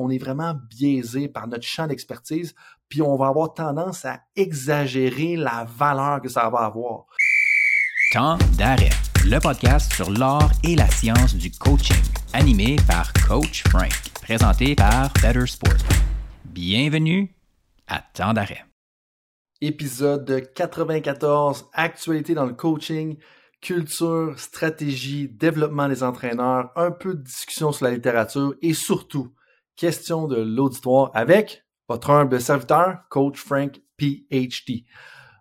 [0.00, 2.54] on est vraiment biaisé par notre champ d'expertise,
[2.88, 7.06] puis on va avoir tendance à exagérer la valeur que ça va avoir.
[8.12, 8.90] Temps d'arrêt,
[9.24, 11.96] le podcast sur l'art et la science du coaching,
[12.32, 13.90] animé par Coach Frank,
[14.22, 15.74] présenté par Better Sport.
[16.44, 17.34] Bienvenue
[17.88, 18.64] à Temps d'arrêt.
[19.60, 23.18] Épisode 94, actualité dans le coaching,
[23.60, 29.34] culture, stratégie, développement des entraîneurs, un peu de discussion sur la littérature et surtout
[29.78, 34.84] question de l'auditoire avec votre humble serviteur, Coach Frank PhD.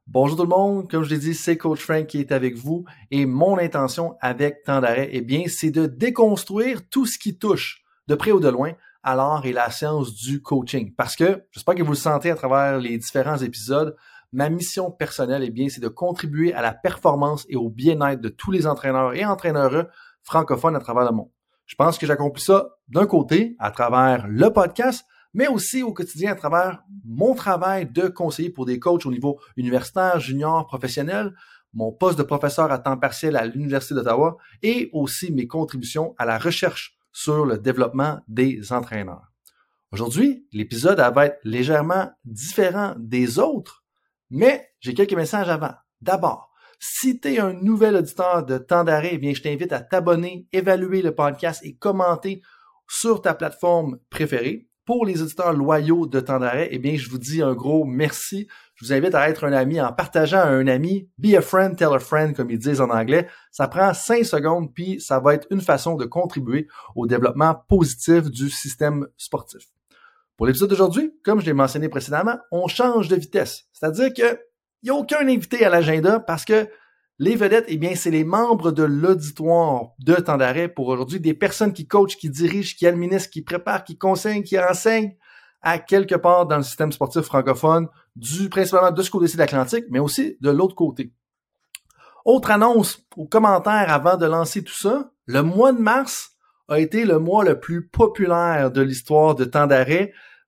[0.05, 2.85] Bonjour tout le monde, comme je l'ai dit, c'est Coach Frank qui est avec vous
[3.09, 7.83] et mon intention avec Temps d'arrêt, eh bien, c'est de déconstruire tout ce qui touche,
[8.07, 10.93] de près ou de loin, à l'art et la science du coaching.
[10.95, 13.95] Parce que, j'espère que vous le sentez à travers les différents épisodes,
[14.31, 18.29] ma mission personnelle, eh bien, c'est de contribuer à la performance et au bien-être de
[18.29, 19.87] tous les entraîneurs et entraîneurs
[20.21, 21.31] francophones à travers le monde.
[21.67, 26.31] Je pense que j'accomplis ça d'un côté à travers le podcast, mais aussi au quotidien
[26.31, 31.33] à travers mon travail de conseiller pour des coachs au niveau universitaire, junior, professionnel,
[31.73, 36.25] mon poste de professeur à temps partiel à l'Université d'Ottawa et aussi mes contributions à
[36.25, 39.33] la recherche sur le développement des entraîneurs.
[39.91, 43.83] Aujourd'hui, l'épisode va être légèrement différent des autres,
[44.29, 45.73] mais j'ai quelques messages avant.
[46.01, 49.81] D'abord, si tu es un nouvel auditeur de temps d'arrêt, eh bien, je t'invite à
[49.81, 52.41] t'abonner, évaluer le podcast et commenter
[52.87, 54.69] sur ta plateforme préférée.
[54.85, 58.47] Pour les auditeurs loyaux de temps d'arrêt, eh bien, je vous dis un gros merci.
[58.75, 61.09] Je vous invite à être un ami en partageant à un ami.
[61.17, 63.27] Be a friend, tell a friend, comme ils disent en anglais.
[63.51, 68.29] Ça prend cinq secondes, puis ça va être une façon de contribuer au développement positif
[68.31, 69.63] du système sportif.
[70.37, 73.65] Pour l'épisode d'aujourd'hui, comme je l'ai mentionné précédemment, on change de vitesse.
[73.73, 74.39] C'est-à-dire que
[74.81, 76.67] il n'y a aucun invité à l'agenda parce que
[77.19, 80.37] les vedettes, eh bien, c'est les membres de l'auditoire de temps
[80.75, 84.59] pour aujourd'hui, des personnes qui coachent, qui dirigent, qui administrent, qui préparent, qui conseillent, qui
[84.59, 85.15] enseignent
[85.61, 89.85] à quelque part dans le système sportif francophone, du principalement de ce côté-ci de l'Atlantique,
[89.89, 91.11] mais aussi de l'autre côté.
[92.23, 96.31] Autre annonce ou commentaire avant de lancer tout ça, le mois de mars
[96.67, 99.67] a été le mois le plus populaire de l'histoire de temps.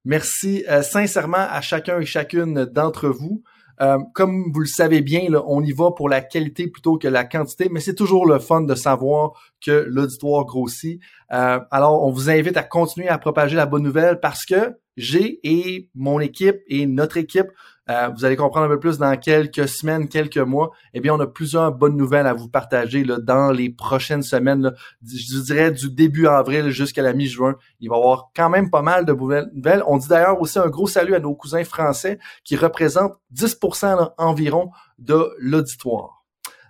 [0.05, 3.43] Merci euh, sincèrement à chacun et chacune d'entre vous.
[3.81, 7.23] Euh, comme vous le savez bien, on y va pour la qualité plutôt que la
[7.23, 9.31] quantité, mais c'est toujours le fun de savoir
[9.65, 10.99] que l'auditoire grossit.
[11.31, 15.39] Euh, alors, on vous invite à continuer à propager la bonne nouvelle parce que j'ai
[15.43, 17.47] et mon équipe et notre équipe
[17.89, 20.71] euh, vous allez comprendre un peu plus dans quelques semaines, quelques mois.
[20.93, 24.71] Eh bien, on a plusieurs bonnes nouvelles à vous partager là, dans les prochaines semaines.
[25.03, 27.55] Je dirais du début avril jusqu'à la mi-juin.
[27.79, 29.83] Il va y avoir quand même pas mal de nouvelles.
[29.87, 34.69] On dit d'ailleurs aussi un gros salut à nos cousins français qui représentent 10% environ
[34.99, 36.25] de l'auditoire.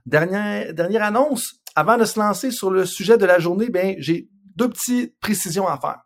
[0.06, 4.30] Dernière, dernière annonce, avant de se lancer sur le sujet de la journée, ben, j'ai
[4.56, 6.02] deux petites précisions à faire.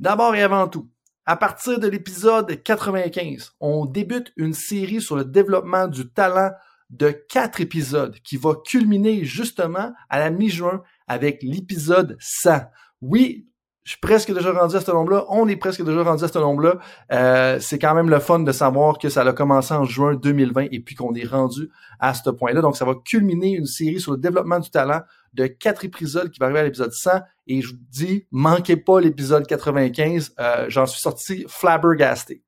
[0.00, 0.90] D'abord et avant tout,
[1.26, 6.50] à partir de l'épisode 95, on débute une série sur le développement du talent
[6.90, 12.60] de quatre épisodes qui va culminer justement à la mi-juin avec l'épisode 100.
[13.00, 13.46] Oui,
[13.84, 15.24] je suis presque déjà rendu à ce nombre-là.
[15.28, 16.78] On est presque déjà rendu à ce nombre-là.
[17.12, 20.68] Euh, c'est quand même le fun de savoir que ça a commencé en juin 2020
[20.72, 21.70] et puis qu'on est rendu
[22.00, 22.62] à ce point-là.
[22.62, 25.02] Donc, ça va culminer une série sur le développement du talent
[25.34, 27.10] de quatre épisodes qui va arriver à l'épisode 100.
[27.46, 30.34] Et je vous dis, manquez pas l'épisode 95.
[30.38, 32.42] Euh, J'en suis sorti flabbergasté.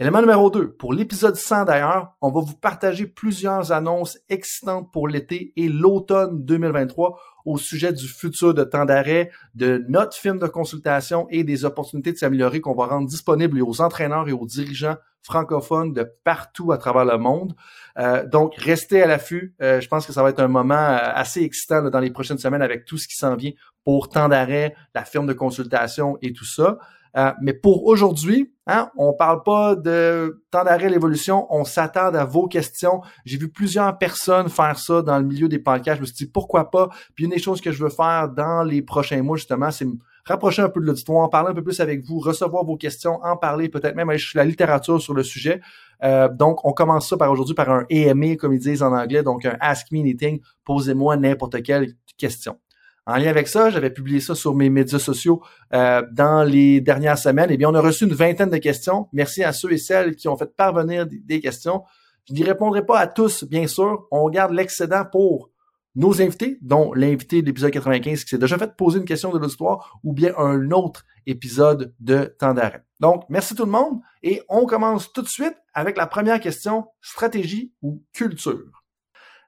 [0.00, 0.72] Élément numéro 2.
[0.72, 6.44] Pour l'épisode 100 d'ailleurs, on va vous partager plusieurs annonces excitantes pour l'été et l'automne
[6.44, 11.64] 2023 au sujet du futur de temps d'arrêt, de notre film de consultation et des
[11.64, 16.72] opportunités de s'améliorer qu'on va rendre disponibles aux entraîneurs et aux dirigeants francophones de partout
[16.72, 17.54] à travers le monde.
[17.96, 19.54] Euh, donc, restez à l'affût.
[19.62, 22.38] Euh, je pense que ça va être un moment euh, assez excitant dans les prochaines
[22.38, 23.52] semaines avec tout ce qui s'en vient
[23.84, 26.78] pour temps d'arrêt, la firme de consultation et tout ça.
[27.16, 32.24] Euh, mais pour aujourd'hui, hein, on parle pas de temps d'arrêt l'évolution, on s'attend à
[32.24, 33.02] vos questions.
[33.24, 35.98] J'ai vu plusieurs personnes faire ça dans le milieu des podcasts.
[35.98, 36.88] Je me suis dit pourquoi pas?
[37.14, 39.94] Puis une des choses que je veux faire dans les prochains mois justement, c'est me
[40.26, 43.36] rapprocher un peu de l'auditoire, parler un peu plus avec vous, recevoir vos questions, en
[43.36, 45.60] parler, peut-être même aller chercher la littérature sur le sujet.
[46.02, 49.22] Euh, donc, on commence ça par aujourd'hui par un AMA, comme ils disent en anglais,
[49.22, 50.40] donc un Ask Me Anything.
[50.64, 52.58] Posez-moi n'importe quelle question.
[53.06, 55.42] En lien avec ça, j'avais publié ça sur mes médias sociaux
[55.74, 57.50] euh, dans les dernières semaines.
[57.50, 59.08] Eh bien, on a reçu une vingtaine de questions.
[59.12, 61.82] Merci à ceux et celles qui ont fait parvenir des, questions.
[62.26, 64.06] Je n'y répondrai pas à tous, bien sûr.
[64.10, 65.50] On garde l'excédent pour
[65.96, 69.38] nos invités, dont l'invité de l'épisode 95 qui s'est déjà fait poser une question de
[69.38, 72.84] l'auditoire ou bien un autre épisode de temps d'arrêt.
[73.00, 76.86] Donc, merci tout le monde et on commence tout de suite avec la première question,
[77.02, 78.83] stratégie ou culture?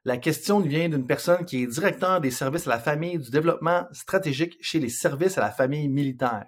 [0.06, 3.88] La question vient d'une personne qui est directeur des services à la famille du développement
[3.90, 6.46] stratégique chez les services à la famille militaire.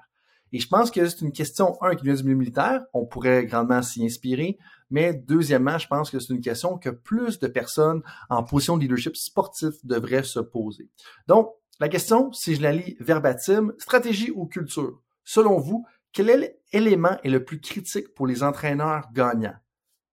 [0.52, 3.46] Et je pense que c'est une question, un, qui vient du milieu militaire, on pourrait
[3.46, 4.58] grandement s'y inspirer,
[4.90, 8.00] mais deuxièmement, je pense que c'est une question que plus de personnes
[8.30, 10.88] en position de leadership sportif devraient se poser.
[11.26, 11.50] Donc,
[11.80, 15.02] la question, si je la lis verbatim, stratégie ou culture?
[15.24, 19.56] Selon vous, quel élément est le plus critique pour les entraîneurs gagnants?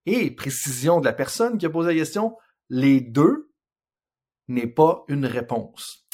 [0.07, 2.35] Et précision de la personne qui a posé la question,
[2.69, 3.51] les deux
[4.47, 6.07] n'est pas une réponse.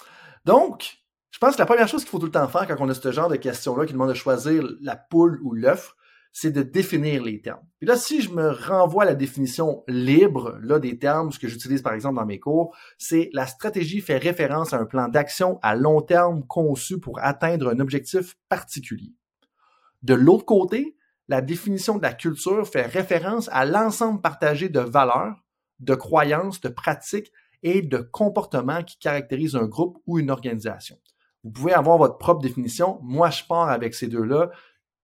[0.45, 0.98] Donc,
[1.31, 2.94] je pense que la première chose qu'il faut tout le temps faire quand on a
[2.94, 5.95] ce genre de questions-là qui demande de choisir la poule ou l'œuf,
[6.33, 7.65] c'est de définir les termes.
[7.81, 11.48] Et là, si je me renvoie à la définition libre là, des termes, ce que
[11.48, 15.59] j'utilise par exemple dans mes cours, c'est la stratégie fait référence à un plan d'action
[15.62, 19.13] à long terme conçu pour atteindre un objectif particulier.
[20.03, 20.95] De l'autre côté,
[21.27, 25.36] la définition de la culture fait référence à l'ensemble partagé de valeurs,
[25.81, 27.31] de croyances, de pratiques
[27.63, 30.97] et de comportements qui caractérisent un groupe ou une organisation.
[31.43, 32.99] Vous pouvez avoir votre propre définition.
[33.01, 34.51] Moi, je pars avec ces deux-là.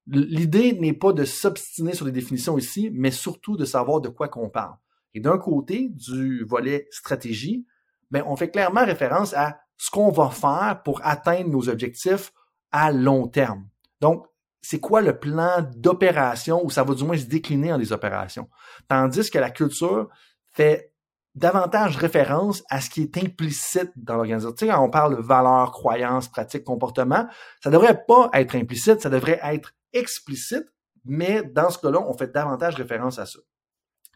[0.08, 4.28] L'idée n'est pas de s'obstiner sur les définitions ici, mais surtout de savoir de quoi
[4.28, 4.76] qu'on parle.
[5.14, 7.66] Et d'un côté, du volet stratégie,
[8.12, 12.32] ben, on fait clairement référence à ce qu'on va faire pour atteindre nos objectifs
[12.72, 13.68] à long terme.
[14.00, 14.26] Donc,
[14.62, 18.50] c'est quoi le plan d'opération ou ça va du moins se décliner en des opérations?
[18.88, 20.10] Tandis que la culture
[20.58, 20.92] fait
[21.36, 24.52] davantage référence à ce qui est implicite dans l'organisation.
[24.54, 27.28] Tu sais, quand on parle de valeurs, croyances, pratiques, comportements,
[27.64, 30.66] ça devrait pas être implicite, ça devrait être explicite,
[31.06, 33.40] mais dans ce cas-là, on fait davantage référence à ça.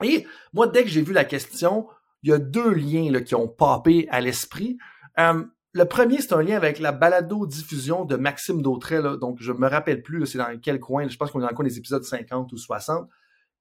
[0.03, 1.88] Et moi, dès que j'ai vu la question,
[2.23, 4.77] il y a deux liens là, qui ont papé à l'esprit.
[5.19, 9.01] Euh, le premier, c'est un lien avec la balado-diffusion de Maxime Dautrey.
[9.19, 11.07] Donc, je me rappelle plus, c'est dans quel coin.
[11.07, 13.07] Je pense qu'on est dans le coin des épisodes 50 ou 60.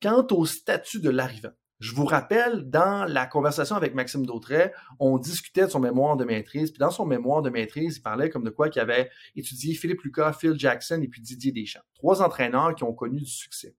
[0.03, 1.53] Quant au statut de l'arrivant.
[1.81, 6.27] Je vous rappelle, dans la conversation avec Maxime Dautrey, on discutait de son mémoire de
[6.27, 6.71] maîtrise.
[6.71, 10.03] Puis dans son mémoire de maîtrise, il parlait comme de quoi qu'il avait étudié Philippe
[10.03, 11.81] Lucas, Phil Jackson et puis Didier Deschamps.
[11.95, 13.75] Trois entraîneurs qui ont connu du succès.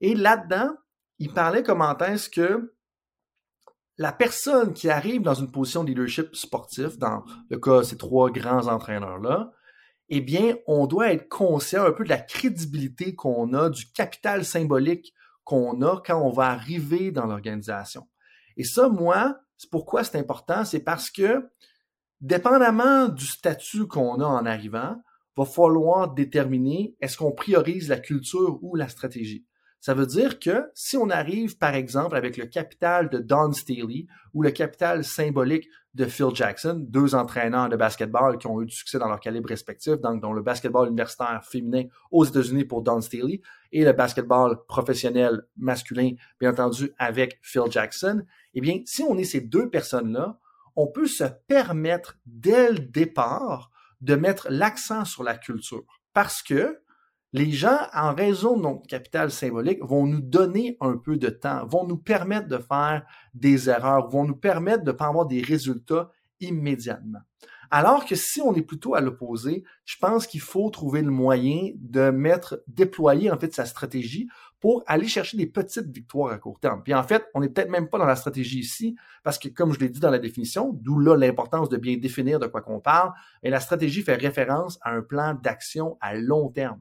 [0.00, 0.76] Et là-dedans,
[1.18, 2.72] il parlait comment est-ce que
[3.98, 7.96] la personne qui arrive dans une position de leadership sportif, dans le cas de ces
[7.96, 9.52] trois grands entraîneurs-là,
[10.08, 14.44] eh bien, on doit être conscient un peu de la crédibilité qu'on a, du capital
[14.44, 15.14] symbolique
[15.44, 18.08] qu'on a quand on va arriver dans l'organisation.
[18.56, 21.48] Et ça, moi, c'est pourquoi c'est important, c'est parce que,
[22.20, 24.96] dépendamment du statut qu'on a en arrivant,
[25.36, 29.46] va falloir déterminer est-ce qu'on priorise la culture ou la stratégie.
[29.84, 34.06] Ça veut dire que si on arrive, par exemple, avec le capital de Don Staley
[34.32, 38.74] ou le capital symbolique de Phil Jackson, deux entraîneurs de basketball qui ont eu du
[38.74, 43.02] succès dans leur calibre respectif, donc dont le basketball universitaire féminin aux États-Unis pour Don
[43.02, 43.42] Staley
[43.72, 49.24] et le basketball professionnel masculin, bien entendu, avec Phil Jackson, eh bien, si on est
[49.24, 50.38] ces deux personnes-là,
[50.76, 53.70] on peut se permettre dès le départ
[54.00, 55.84] de mettre l'accent sur la culture.
[56.14, 56.80] Parce que
[57.34, 61.66] les gens, en raison de notre capital symbolique, vont nous donner un peu de temps,
[61.66, 63.04] vont nous permettre de faire
[63.34, 67.18] des erreurs, vont nous permettre de ne pas avoir des résultats immédiatement.
[67.72, 71.72] Alors que si on est plutôt à l'opposé, je pense qu'il faut trouver le moyen
[71.74, 74.28] de mettre, déployer en fait sa stratégie
[74.60, 76.84] pour aller chercher des petites victoires à court terme.
[76.84, 78.94] Puis en fait, on n'est peut-être même pas dans la stratégie ici,
[79.24, 82.38] parce que comme je l'ai dit dans la définition, d'où là l'importance de bien définir
[82.38, 86.50] de quoi qu'on parle, et la stratégie fait référence à un plan d'action à long
[86.50, 86.80] terme.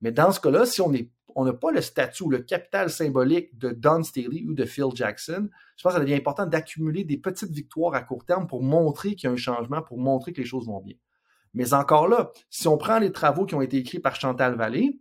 [0.00, 3.70] Mais dans ce cas-là, si on n'a pas le statut ou le capital symbolique de
[3.70, 7.50] Don Staley ou de Phil Jackson, je pense que ça devient important d'accumuler des petites
[7.50, 10.46] victoires à court terme pour montrer qu'il y a un changement, pour montrer que les
[10.46, 10.94] choses vont bien.
[11.54, 15.00] Mais encore là, si on prend les travaux qui ont été écrits par Chantal Vallée,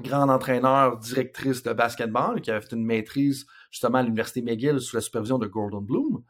[0.00, 4.96] grande entraîneur, directrice de basketball, qui a fait une maîtrise justement à l'Université McGill sous
[4.96, 6.22] la supervision de Gordon Bloom,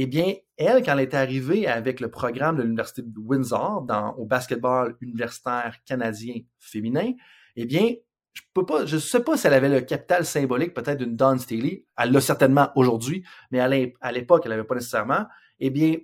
[0.00, 4.14] eh bien, elle, quand elle est arrivée avec le programme de l'Université de Windsor dans,
[4.14, 7.12] au basketball universitaire canadien féminin,
[7.60, 7.92] eh bien,
[8.34, 11.40] je peux pas, je sais pas si elle avait le capital symbolique peut-être d'une Dawn
[11.40, 11.86] Staley.
[11.96, 15.26] Elle l'a certainement aujourd'hui, mais à l'époque, elle n'avait pas nécessairement.
[15.58, 15.96] Eh bien,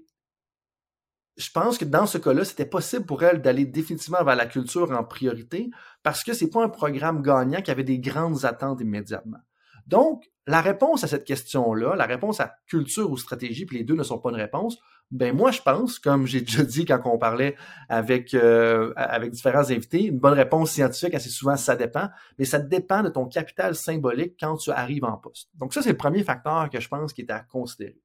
[1.36, 4.90] je pense que dans ce cas-là, c'était possible pour elle d'aller définitivement vers la culture
[4.90, 5.70] en priorité
[6.02, 9.38] parce que c'est pas un programme gagnant qui avait des grandes attentes immédiatement.
[9.86, 13.94] Donc, la réponse à cette question-là, la réponse à culture ou stratégie, puis les deux
[13.94, 14.78] ne sont pas une réponse,
[15.10, 17.56] ben moi je pense, comme j'ai déjà dit quand on parlait
[17.88, 22.08] avec euh, avec différents invités, une bonne réponse scientifique assez souvent ça dépend,
[22.38, 25.50] mais ça dépend de ton capital symbolique quand tu arrives en poste.
[25.54, 28.00] Donc ça c'est le premier facteur que je pense qui est à considérer.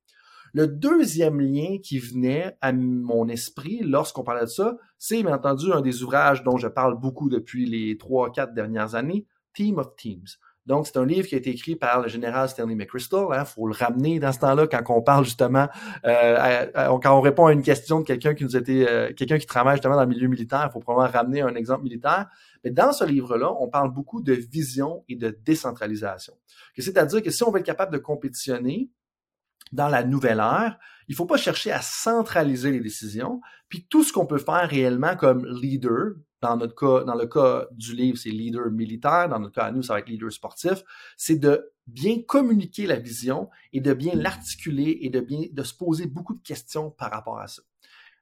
[0.53, 5.71] Le deuxième lien qui venait à mon esprit lorsqu'on parlait de ça, c'est bien entendu
[5.71, 9.95] un des ouvrages dont je parle beaucoup depuis les trois quatre dernières années, Team of
[9.95, 10.25] Teams.
[10.69, 13.25] Donc, c'est un livre qui a été écrit par le général Stanley McChrystal.
[13.31, 15.67] Il hein, faut le ramener dans ce temps-là quand on parle justement,
[16.05, 19.47] euh, quand on répond à une question de quelqu'un qui nous était, euh, quelqu'un qui
[19.47, 22.27] travaille justement dans le milieu militaire, il faut probablement ramener un exemple militaire.
[22.63, 26.35] Mais dans ce livre-là, on parle beaucoup de vision et de décentralisation.
[26.77, 28.91] C'est-à-dire que si on veut être capable de compétitionner,
[29.71, 34.13] dans la nouvelle ère, il faut pas chercher à centraliser les décisions, puis tout ce
[34.13, 38.29] qu'on peut faire réellement comme leader, dans notre cas, dans le cas du livre, c'est
[38.29, 40.83] leader militaire, dans notre cas à nous, ça va être leader sportif,
[41.17, 45.73] c'est de bien communiquer la vision et de bien l'articuler et de bien de se
[45.73, 47.61] poser beaucoup de questions par rapport à ça.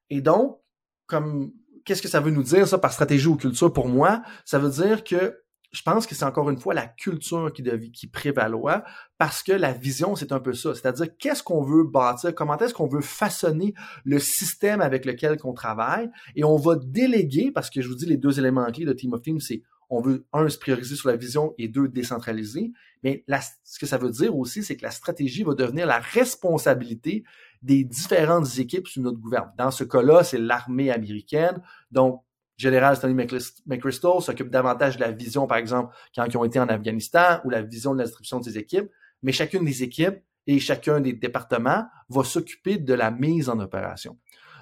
[0.10, 0.60] Et donc,
[1.06, 1.52] comme
[1.86, 4.22] qu'est-ce que ça veut nous dire ça par stratégie ou culture pour moi?
[4.46, 8.08] Ça veut dire que je pense que c'est encore une fois la culture qui, qui
[8.08, 8.84] prévaloir
[9.18, 10.74] parce que la vision, c'est un peu ça.
[10.74, 12.34] C'est-à-dire, qu'est-ce qu'on veut bâtir?
[12.34, 13.74] Comment est-ce qu'on veut façonner
[14.06, 16.10] le système avec lequel on travaille?
[16.36, 19.14] Et on va déléguer, parce que je vous dis, les deux éléments clés de Team
[19.14, 22.72] of Team, c'est on veut, un, se prioriser sur la vision et deux, décentraliser.
[23.04, 23.24] Mais
[23.64, 27.24] ce que ça veut dire aussi, c'est que la stratégie va devenir la responsabilité
[27.62, 29.54] des différentes équipes sous notre gouvernement.
[29.58, 31.62] Dans ce cas-là, c'est l'armée américaine.
[31.92, 32.22] Donc,
[32.58, 33.28] général Stanley
[33.66, 37.50] McChrystal s'occupe davantage de la vision, par exemple, quand ils ont été en Afghanistan, ou
[37.50, 38.90] la vision de la distribution de ses équipes.
[39.24, 44.18] Mais chacune des équipes et chacun des départements va s'occuper de la mise en opération.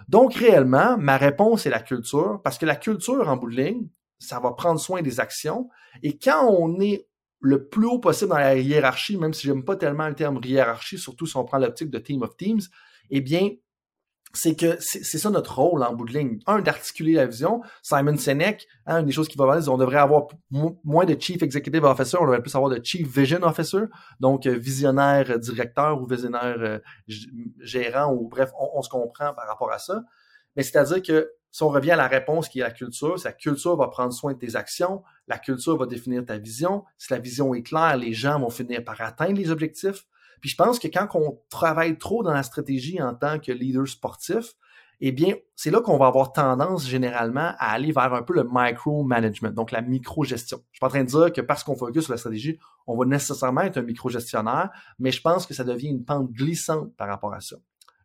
[0.07, 3.87] Donc, réellement, ma réponse est la culture, parce que la culture, en bout de ligne,
[4.19, 5.69] ça va prendre soin des actions.
[6.03, 7.07] Et quand on est
[7.39, 10.97] le plus haut possible dans la hiérarchie, même si j'aime pas tellement le terme hiérarchie,
[10.97, 12.61] surtout si on prend l'optique de Team of Teams,
[13.09, 13.49] eh bien,
[14.35, 16.39] c'est que c'est ça notre rôle en bout de ligne.
[16.45, 17.61] Un, d'articuler la vision.
[17.81, 21.41] Simon Sinek, hein, une des choses qui va dire, on devrait avoir moins de Chief
[21.41, 23.83] Executive Officer, on devrait plus avoir de Chief Vision Officer,
[24.19, 26.79] donc euh, visionnaire directeur ou visionnaire euh,
[27.59, 30.03] gérant, ou bref, on, se comprend par rapport à ça.
[30.55, 33.77] Mais c'est-à-dire que si on revient à la réponse qui est la culture, la culture
[33.77, 36.83] va prendre soin de tes actions, la culture va définir ta vision.
[36.97, 40.05] Si la vision est claire, les gens vont finir par atteindre les objectifs.
[40.41, 43.87] Puis je pense que quand on travaille trop dans la stratégie en tant que leader
[43.87, 44.55] sportif,
[45.01, 48.47] eh bien, c'est là qu'on va avoir tendance généralement à aller vers un peu le
[48.49, 50.59] micro-management, donc la micro-gestion.
[50.71, 52.97] Je suis pas en train de dire que parce qu'on focus sur la stratégie, on
[52.97, 57.07] va nécessairement être un micro-gestionnaire, mais je pense que ça devient une pente glissante par
[57.07, 57.57] rapport à ça.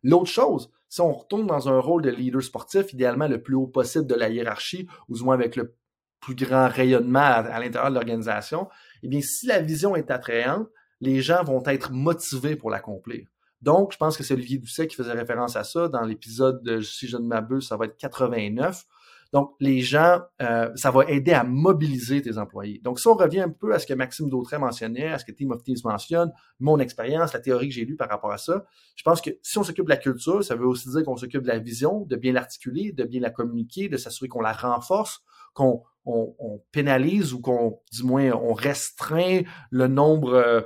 [0.03, 3.67] L'autre chose, si on retourne dans un rôle de leader sportif, idéalement le plus haut
[3.67, 5.75] possible de la hiérarchie, ou du moins avec le
[6.19, 8.67] plus grand rayonnement à, à l'intérieur de l'organisation,
[9.01, 10.67] eh bien, si la vision est attrayante,
[11.01, 13.27] les gens vont être motivés pour l'accomplir.
[13.61, 17.07] Donc, je pense que c'est Olivier Doucet qui faisait référence à ça dans l'épisode, si
[17.07, 18.85] je ne m'abuse, ça va être 89.
[19.33, 22.81] Donc, les gens, euh, ça va aider à mobiliser tes employés.
[22.83, 25.31] Donc, si on revient un peu à ce que Maxime Dautrey mentionnait, à ce que
[25.31, 28.65] Team of mentionne, mon expérience, la théorie que j'ai lue par rapport à ça,
[28.95, 31.43] je pense que si on s'occupe de la culture, ça veut aussi dire qu'on s'occupe
[31.43, 35.23] de la vision, de bien l'articuler, de bien la communiquer, de s'assurer qu'on la renforce,
[35.53, 40.61] qu'on on, pénalise ou qu'on, du moins, on restreint le nombre euh,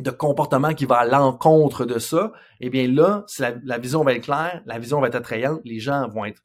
[0.00, 4.14] de comportement qui va à l'encontre de ça, eh bien là, si la, vision va
[4.14, 6.42] être claire, la vision va être attrayante, les gens vont être,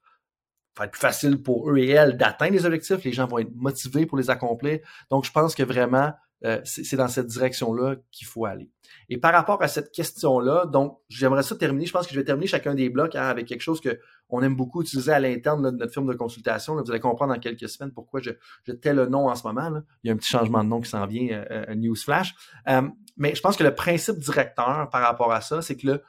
[0.77, 3.53] va être plus facile pour eux et elles d'atteindre les objectifs, les gens vont être
[3.55, 4.79] motivés pour les accomplir.
[5.09, 8.71] Donc, je pense que vraiment, euh, c'est dans cette direction-là qu'il faut aller.
[9.09, 11.85] Et par rapport à cette question-là, donc j'aimerais ça terminer.
[11.85, 14.41] Je pense que je vais terminer chacun des blocs hein, avec quelque chose que on
[14.41, 16.75] aime beaucoup utiliser à l'interne de notre firme de consultation.
[16.75, 18.31] vous allez comprendre dans quelques semaines pourquoi je,
[18.63, 19.81] je tais le nom en ce moment.
[20.03, 22.33] Il y a un petit changement de nom qui s'en vient, euh, euh Newsflash.
[22.69, 22.81] Euh,
[23.21, 26.03] mais je pense que le principe directeur par rapport à ça, c'est que le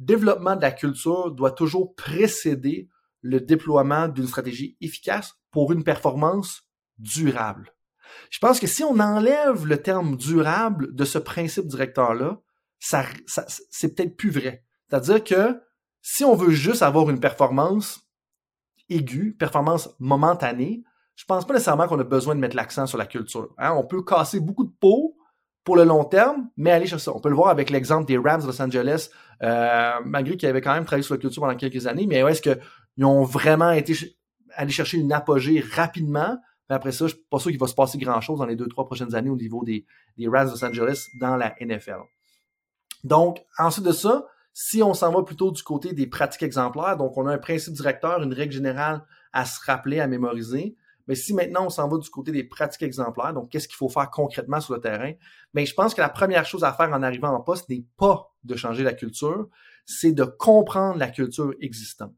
[0.00, 2.88] développement de la culture doit toujours précéder
[3.22, 7.72] le déploiement d'une stratégie efficace pour une performance durable.
[8.30, 12.40] Je pense que si on enlève le terme durable de ce principe directeur-là,
[12.80, 13.04] ça,
[13.70, 14.64] c'est peut-être plus vrai.
[14.88, 15.60] C'est-à-dire que
[16.02, 18.00] si on veut juste avoir une performance
[18.88, 20.82] aiguë, performance momentanée,
[21.14, 23.54] je pense pas nécessairement qu'on a besoin de mettre l'accent sur la culture.
[23.58, 23.74] Hein.
[23.76, 25.17] On peut casser beaucoup de peau
[25.68, 27.12] pour le long terme, mais aller chercher ça.
[27.14, 29.10] On peut le voir avec l'exemple des Rams de Los Angeles,
[29.42, 32.40] euh, malgré qu'ils avaient quand même travaillé sur la culture pendant quelques années, mais est-ce
[32.40, 33.92] qu'ils ont vraiment été
[34.56, 36.38] aller chercher une apogée rapidement,
[36.70, 38.86] après ça, je suis pas sûr qu'il va se passer grand-chose dans les deux, trois
[38.86, 39.84] prochaines années au niveau des,
[40.16, 41.98] des Rams de Los Angeles dans la NFL.
[43.04, 47.14] Donc, ensuite de ça, si on s'en va plutôt du côté des pratiques exemplaires, donc
[47.18, 50.76] on a un principe directeur, une règle générale à se rappeler, à mémoriser.
[51.08, 53.88] Mais si maintenant on s'en va du côté des pratiques exemplaires, donc qu'est-ce qu'il faut
[53.88, 55.12] faire concrètement sur le terrain,
[55.54, 58.30] mais je pense que la première chose à faire en arrivant en poste n'est pas
[58.44, 59.48] de changer la culture,
[59.86, 62.14] c'est de comprendre la culture existante.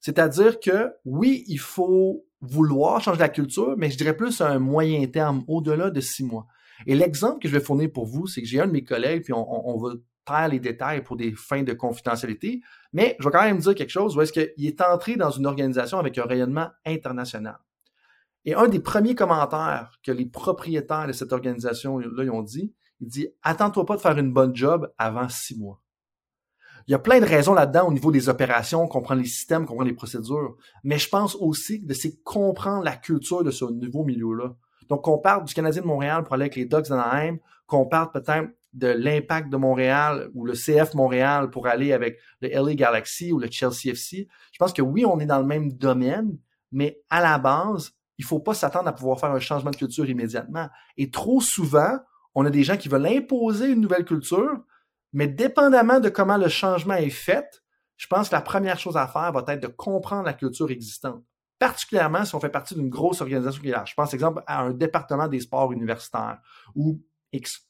[0.00, 4.58] C'est-à-dire que oui, il faut vouloir changer la culture, mais je dirais plus à un
[4.58, 6.46] moyen terme, au-delà de six mois.
[6.86, 9.22] Et l'exemple que je vais fournir pour vous, c'est que j'ai un de mes collègues,
[9.22, 9.94] puis on, va
[10.26, 12.60] taire les détails pour des fins de confidentialité,
[12.92, 15.46] mais je vais quand même dire quelque chose où est-ce qu'il est entré dans une
[15.46, 17.58] organisation avec un rayonnement international?
[18.44, 23.28] Et un des premiers commentaires que les propriétaires de cette organisation-là ont dit, il dit
[23.42, 25.80] Attends-toi pas de faire une bonne job avant six mois.
[26.86, 29.88] Il y a plein de raisons là-dedans au niveau des opérations, comprendre les systèmes, comprendre
[29.88, 30.56] les procédures.
[30.82, 34.54] Mais je pense aussi de c'est comprendre la culture de ce nouveau milieu-là.
[34.90, 38.10] Donc, qu'on parle du Canadien de Montréal pour aller avec les Ducks d'Anaheim, qu'on parle
[38.12, 43.32] peut-être de l'impact de Montréal ou le CF Montréal pour aller avec le LA Galaxy
[43.32, 44.28] ou le Chelsea FC.
[44.52, 46.36] Je pense que oui, on est dans le même domaine,
[46.70, 50.08] mais à la base, il faut pas s'attendre à pouvoir faire un changement de culture
[50.08, 50.68] immédiatement.
[50.96, 51.98] Et trop souvent,
[52.34, 54.60] on a des gens qui veulent imposer une nouvelle culture,
[55.12, 57.62] mais dépendamment de comment le changement est fait,
[57.96, 61.22] je pense que la première chose à faire va être de comprendre la culture existante.
[61.58, 63.84] Particulièrement si on fait partie d'une grosse organisation qui est là.
[63.86, 66.38] Je pense, exemple, à un département des sports universitaires
[66.74, 67.00] ou
[67.32, 67.68] X.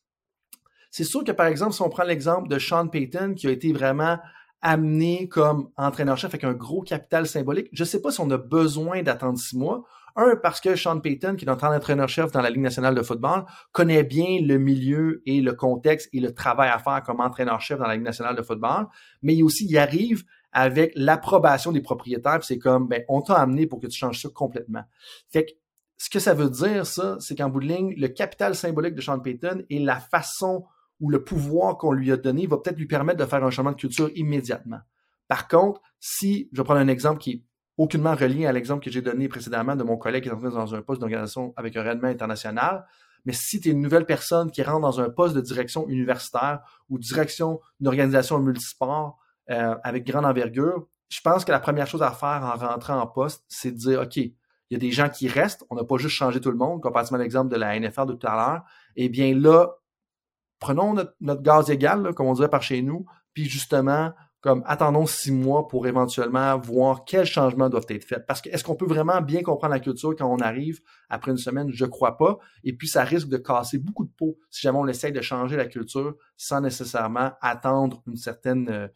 [0.90, 3.72] C'est sûr que, par exemple, si on prend l'exemple de Sean Payton, qui a été
[3.72, 4.18] vraiment
[4.62, 8.38] amené comme entraîneur-chef avec un gros capital symbolique, je ne sais pas si on a
[8.38, 9.84] besoin d'attendre six mois,
[10.16, 13.44] un, parce que Sean Payton, qui est notre entraîneur-chef dans la Ligue nationale de football,
[13.72, 17.86] connaît bien le milieu et le contexte et le travail à faire comme entraîneur-chef dans
[17.86, 18.86] la Ligue nationale de football,
[19.22, 22.42] mais il aussi y arrive avec l'approbation des propriétaires.
[22.44, 24.84] C'est comme, ben, on t'a amené pour que tu changes ça complètement.
[25.28, 25.50] Fait que,
[25.96, 29.00] ce que ça veut dire, ça, c'est qu'en bout de ligne, le capital symbolique de
[29.00, 30.64] Sean Payton et la façon
[31.00, 33.72] ou le pouvoir qu'on lui a donné va peut-être lui permettre de faire un changement
[33.72, 34.80] de culture immédiatement.
[35.28, 37.42] Par contre, si, je prendre un exemple qui est
[37.76, 40.74] aucunement relié à l'exemple que j'ai donné précédemment de mon collègue qui est entré dans
[40.74, 42.86] un poste d'organisation avec un rayonnement international.
[43.24, 46.60] Mais si tu es une nouvelle personne qui rentre dans un poste de direction universitaire
[46.88, 49.18] ou direction d'une organisation multisport
[49.50, 53.06] euh, avec grande envergure, je pense que la première chose à faire en rentrant en
[53.06, 54.34] poste, c'est de dire, OK, il
[54.70, 57.18] y a des gens qui restent, on n'a pas juste changé tout le monde, comparativement
[57.18, 58.62] à l'exemple de la NFL de tout à l'heure.
[58.96, 59.68] Eh bien là,
[60.58, 63.04] prenons notre, gaz égal, comme on dirait par chez nous,
[63.34, 64.12] puis justement,
[64.44, 68.26] comme attendons six mois pour éventuellement voir quels changements doivent être faits.
[68.26, 71.38] Parce que est-ce qu'on peut vraiment bien comprendre la culture quand on arrive après une
[71.38, 71.70] semaine?
[71.72, 72.36] Je crois pas.
[72.62, 75.56] Et puis, ça risque de casser beaucoup de peau si jamais on essaye de changer
[75.56, 78.88] la culture sans nécessairement attendre une certaine, euh,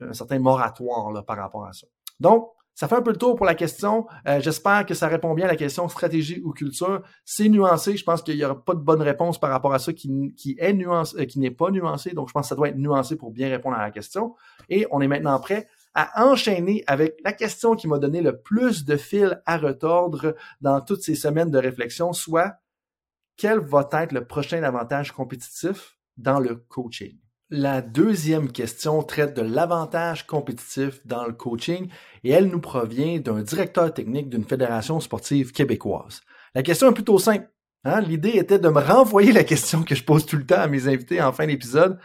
[0.00, 1.86] un certain moratoire là, par rapport à ça.
[2.18, 4.06] Donc, ça fait un peu le tour pour la question.
[4.28, 7.02] Euh, j'espère que ça répond bien à la question stratégie ou culture.
[7.24, 7.96] C'est nuancé.
[7.96, 10.54] Je pense qu'il n'y aura pas de bonne réponse par rapport à ça qui, qui
[10.60, 12.12] est nuancé, euh, qui n'est pas nuancé.
[12.12, 14.36] Donc, je pense que ça doit être nuancé pour bien répondre à la question.
[14.68, 18.84] Et on est maintenant prêt à enchaîner avec la question qui m'a donné le plus
[18.84, 22.60] de fil à retordre dans toutes ces semaines de réflexion, soit
[23.36, 27.18] quel va être le prochain avantage compétitif dans le coaching?
[27.50, 31.88] La deuxième question traite de l'avantage compétitif dans le coaching
[32.22, 36.20] et elle nous provient d'un directeur technique d'une fédération sportive québécoise.
[36.54, 37.50] La question est plutôt simple.
[37.84, 38.02] Hein?
[38.02, 40.88] L'idée était de me renvoyer la question que je pose tout le temps à mes
[40.88, 41.98] invités en fin d'épisode.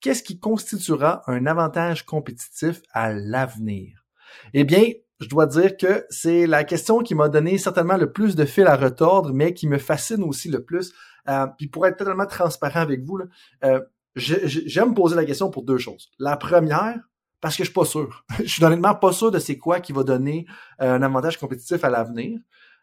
[0.00, 4.04] Qu'est-ce qui constituera un avantage compétitif à l'avenir?
[4.52, 4.82] Eh bien,
[5.20, 8.66] je dois dire que c'est la question qui m'a donné certainement le plus de fil
[8.66, 10.92] à retordre, mais qui me fascine aussi le plus.
[11.28, 13.24] Euh, puis pour être totalement transparent avec vous, là,
[13.64, 13.80] euh,
[14.18, 16.10] j'aime poser la question pour deux choses.
[16.18, 16.98] La première,
[17.40, 18.24] parce que je suis pas sûr.
[18.38, 20.46] je suis honnêtement pas sûr de c'est quoi qui va donner
[20.80, 22.38] euh, un avantage compétitif à l'avenir.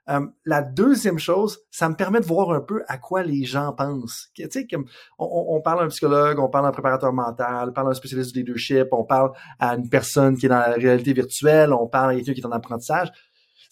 [0.08, 3.74] Euh, la deuxième chose, ça me permet de voir un peu à quoi les gens
[3.74, 4.30] pensent.
[4.36, 4.86] Tu sais, comme
[5.18, 7.90] on, on, parle à un psychologue, on parle à un préparateur mental, on parle à
[7.92, 11.74] un spécialiste du leadership, on parle à une personne qui est dans la réalité virtuelle,
[11.74, 13.12] on parle à quelqu'un qui est en apprentissage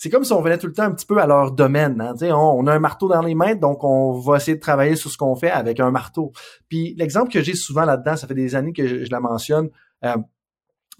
[0.03, 2.01] c'est comme si on venait tout le temps un petit peu à leur domaine.
[2.01, 2.13] Hein.
[2.23, 5.09] On, on, a un marteau dans les mains, donc on va essayer de travailler sur
[5.09, 6.33] ce qu'on fait avec un marteau.
[6.67, 9.69] Puis l'exemple que j'ai souvent là-dedans, ça fait des années que je, la mentionne.
[10.03, 10.17] Euh,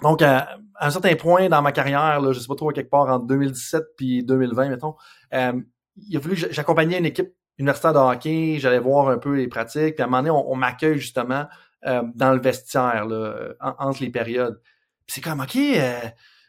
[0.01, 3.09] donc, à, un certain point dans ma carrière, là, je sais pas trop quelque part
[3.09, 4.95] entre 2017 puis 2020, mettons,
[5.33, 5.51] euh,
[5.97, 9.49] il a fallu que j'accompagnais une équipe universitaire de hockey, j'allais voir un peu les
[9.49, 11.47] pratiques, puis à un moment donné, on, m'accueille justement
[11.85, 14.61] euh, dans le vestiaire là, entre les périodes.
[15.05, 15.57] Puis c'est comme, OK,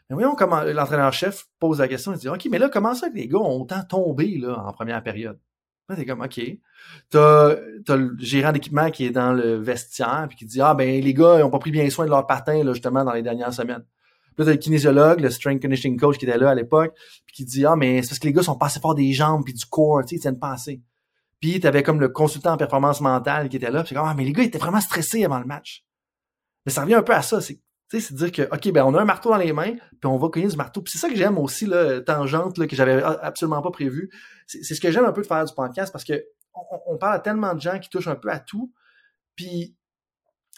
[0.08, 3.14] mais voyons comment l'entraîneur-chef pose la question, il dit OK, mais là, comment ça que
[3.14, 5.38] les gars ont autant tombé là, en première période?
[5.88, 6.40] Là, t'es comme OK.
[7.10, 7.50] T'as,
[7.88, 11.14] as le gérant d'équipement qui est dans le vestiaire puis qui dit Ah ben les
[11.14, 13.52] gars, ils ont pas pris bien soin de leur patin là, justement dans les dernières
[13.52, 13.84] semaines.
[14.34, 16.94] Puis là, t'as le kinésiologue, le strength conditioning coach qui était là à l'époque,
[17.26, 19.12] puis qui dit Ah, mais c'est parce que les gars sont pas assez forts des
[19.12, 20.82] jambes puis du corps, tu sais, ils tiennent pas assez.
[21.40, 24.14] Puis t'avais comme le consultant en performance mentale qui était là, puis c'est comme Ah,
[24.16, 25.84] mais les gars, ils étaient vraiment stressés avant le match.
[26.64, 28.94] Mais ça revient un peu à ça, c'est c'est de dire que, OK, ben, on
[28.94, 30.82] a un marteau dans les mains, puis on va cogner du marteau.
[30.82, 34.10] Puis c'est ça que j'aime aussi, là, tangente, là, que j'avais absolument pas prévu.
[34.46, 36.24] C'est ce que j'aime un peu de faire du podcast parce que
[36.86, 38.72] on, parle à tellement de gens qui touchent un peu à tout.
[39.36, 39.76] Puis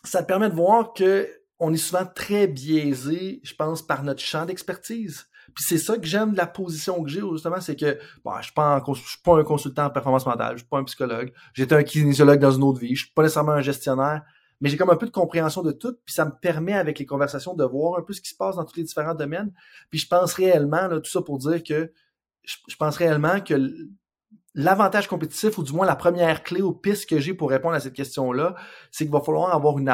[0.05, 4.21] ça te permet de voir que on est souvent très biaisé, je pense, par notre
[4.21, 5.27] champ d'expertise.
[5.55, 8.39] Puis c'est ça que j'aime de la position que j'ai, justement, c'est que bon, je
[8.39, 11.83] ne suis pas un consultant en performance mentale, je suis pas un psychologue, j'étais un
[11.83, 14.23] kinésiologue dans une autre vie, je suis pas nécessairement un gestionnaire,
[14.61, 17.07] mais j'ai comme un peu de compréhension de tout, puis ça me permet avec les
[17.07, 19.53] conversations de voir un peu ce qui se passe dans tous les différents domaines.
[19.91, 21.93] Puis je pense réellement, là, tout ça pour dire que
[22.45, 23.55] je, pense réellement que
[24.55, 27.81] l'avantage compétitif, ou du moins la première clé ou piste que j'ai pour répondre à
[27.81, 28.55] cette question-là,
[28.91, 29.89] c'est qu'il va falloir avoir une,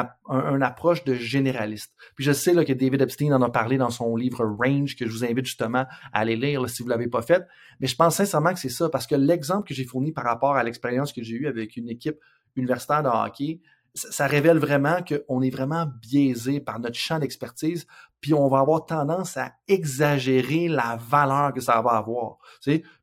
[0.63, 1.93] approche de généraliste.
[2.15, 5.05] Puis je sais là, que David Epstein en a parlé dans son livre Range, que
[5.07, 7.45] je vous invite justement à aller lire si vous l'avez pas fait.
[7.79, 10.55] Mais je pense sincèrement que c'est ça, parce que l'exemple que j'ai fourni par rapport
[10.55, 12.17] à l'expérience que j'ai eue avec une équipe
[12.55, 13.59] universitaire de hockey,
[13.95, 17.85] ça révèle vraiment qu'on est vraiment biaisé par notre champ d'expertise,
[18.21, 22.37] puis on va avoir tendance à exagérer la valeur que ça va avoir.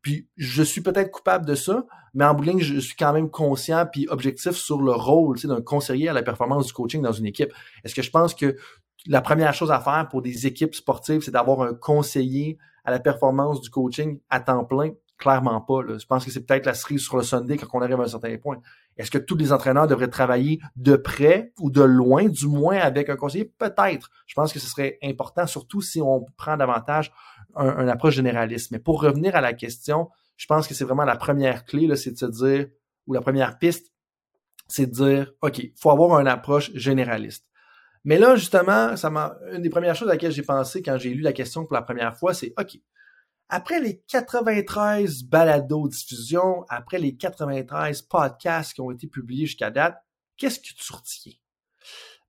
[0.02, 3.86] Puis je suis peut-être coupable de ça, mais en bout je suis quand même conscient
[3.86, 7.12] puis objectif sur le rôle tu sais, d'un conseiller à la performance du coaching dans
[7.12, 7.52] une équipe.
[7.84, 8.56] Est-ce que je pense que
[9.06, 12.98] la première chose à faire pour des équipes sportives, c'est d'avoir un conseiller à la
[12.98, 14.90] performance du coaching à temps plein?
[15.20, 15.82] Clairement pas.
[15.86, 18.08] Je pense que c'est peut-être la cerise sur le Sunday quand on arrive à un
[18.08, 18.56] certain point.
[18.96, 23.10] Est-ce que tous les entraîneurs devraient travailler de près ou de loin, du moins avec
[23.10, 23.44] un conseiller?
[23.44, 24.10] Peut-être.
[24.26, 27.12] Je pense que ce serait important, surtout si on prend davantage
[27.54, 28.70] un, approche généraliste.
[28.70, 32.12] Mais pour revenir à la question, je pense que c'est vraiment la première clé, c'est
[32.12, 32.68] de se dire,
[33.06, 33.92] ou la première piste,
[34.68, 37.44] c'est de dire, OK, faut avoir une approche généraliste.
[38.04, 41.12] Mais là, justement, ça m'a, une des premières choses à laquelle j'ai pensé quand j'ai
[41.12, 42.78] lu la question pour la première fois, c'est OK,
[43.50, 50.02] après les 93 balados-diffusions, après les 93 podcasts qui ont été publiés jusqu'à date,
[50.36, 51.32] qu'est-ce que tu retiens?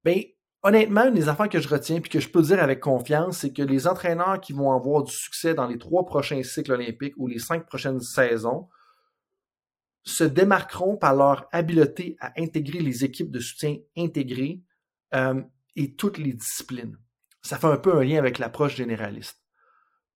[0.03, 0.23] Bien,
[0.63, 3.53] honnêtement, une des affaires que je retiens puis que je peux dire avec confiance, c'est
[3.53, 7.27] que les entraîneurs qui vont avoir du succès dans les trois prochains cycles olympiques ou
[7.27, 8.67] les cinq prochaines saisons
[10.03, 14.61] se démarqueront par leur habileté à intégrer les équipes de soutien intégrées
[15.13, 15.41] euh,
[15.75, 16.97] et toutes les disciplines.
[17.43, 19.40] Ça fait un peu un lien avec l'approche généraliste.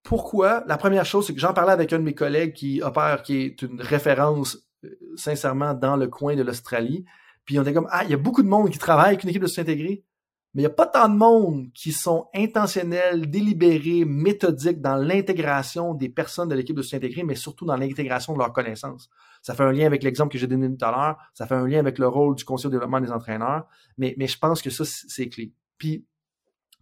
[0.05, 0.63] Pourquoi?
[0.67, 3.37] La première chose, c'est que j'en parlais avec un de mes collègues qui opère, qui
[3.37, 7.05] est une référence, euh, sincèrement, dans le coin de l'Australie.
[7.43, 9.29] Puis on était comme, ah, il y a beaucoup de monde qui travaille avec une
[9.29, 10.05] équipe de s'intégrer,
[10.53, 15.95] mais il n'y a pas tant de monde qui sont intentionnels, délibérés, méthodiques dans l'intégration
[15.95, 19.09] des personnes de l'équipe de s'intégrer, mais surtout dans l'intégration de leurs connaissances.
[19.41, 21.67] Ça fait un lien avec l'exemple que j'ai donné tout à l'heure, ça fait un
[21.67, 23.65] lien avec le rôle du conseil de développement des entraîneurs,
[23.97, 25.51] mais, mais je pense que ça, c'est clé.
[25.79, 26.05] Puis,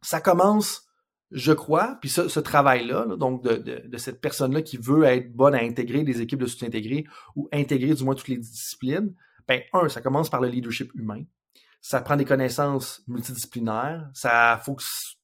[0.01, 0.89] ça commence
[1.33, 6.03] je crois, puis ce, travail-là, donc de, cette personne-là qui veut être bonne à intégrer
[6.03, 9.13] des équipes de soutien intégré ou intégrer du moins toutes les disciplines,
[9.47, 11.23] ben un, ça commence par le leadership humain.
[11.81, 14.09] Ça prend des connaissances multidisciplinaires.
[14.13, 14.77] Ça faut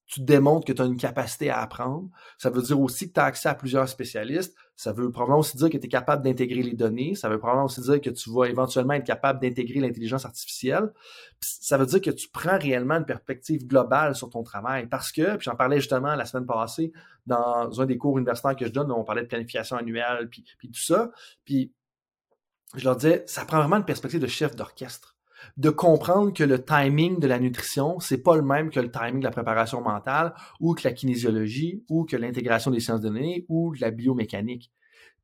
[0.09, 2.09] tu démontres que tu as une capacité à apprendre.
[2.39, 4.55] Ça veut dire aussi que tu as accès à plusieurs spécialistes.
[4.75, 7.13] Ça veut probablement aussi dire que tu es capable d'intégrer les données.
[7.13, 10.91] Ça veut probablement aussi dire que tu vas éventuellement être capable d'intégrer l'intelligence artificielle.
[11.41, 14.87] ça veut dire que tu prends réellement une perspective globale sur ton travail.
[14.87, 16.91] Parce que, puis j'en parlais justement la semaine passée
[17.27, 20.71] dans un des cours universitaires que je donne, on parlait de planification annuelle, puis, puis
[20.71, 21.11] tout ça.
[21.45, 21.71] Puis
[22.75, 25.18] je leur disais, ça prend vraiment une perspective de chef d'orchestre
[25.57, 29.19] de comprendre que le timing de la nutrition, c'est pas le même que le timing
[29.19, 33.45] de la préparation mentale ou que la kinésiologie ou que l'intégration des sciences de données
[33.49, 34.71] ou de la biomécanique.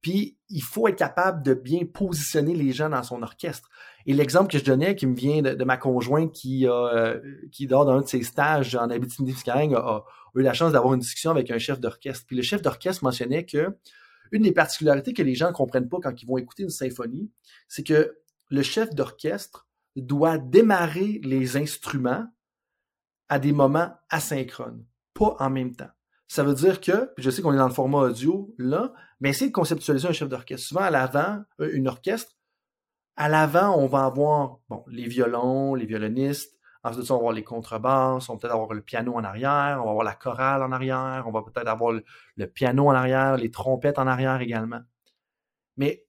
[0.01, 3.69] Puis, il faut être capable de bien positionner les gens dans son orchestre.
[4.05, 7.19] Et l'exemple que je donnais, qui me vient de, ma conjointe qui, euh,
[7.51, 10.93] qui dort dans un de ses stages en Abitibi-Témiscamingue, a, a, eu la chance d'avoir
[10.93, 12.25] une discussion avec un chef d'orchestre.
[12.27, 13.75] Puis le chef d'orchestre mentionnait que
[14.31, 17.31] une des particularités que les gens ne comprennent pas quand ils vont écouter une symphonie,
[17.67, 18.17] c'est que
[18.49, 19.64] le chef d'orchestre
[20.01, 22.25] doit démarrer les instruments
[23.29, 25.89] à des moments asynchrones, pas en même temps.
[26.27, 29.51] Ça veut dire que, je sais qu'on est dans le format audio là, mais essayez
[29.51, 30.67] de conceptualiser un chef d'orchestre.
[30.67, 32.33] Souvent à l'avant, euh, une orchestre,
[33.15, 37.43] à l'avant, on va avoir bon, les violons, les violonistes, ensuite on va avoir les
[37.43, 40.71] contrebasses, on va peut-être avoir le piano en arrière, on va avoir la chorale en
[40.71, 44.81] arrière, on va peut-être avoir le piano en arrière, les trompettes en arrière également.
[45.77, 46.05] Mais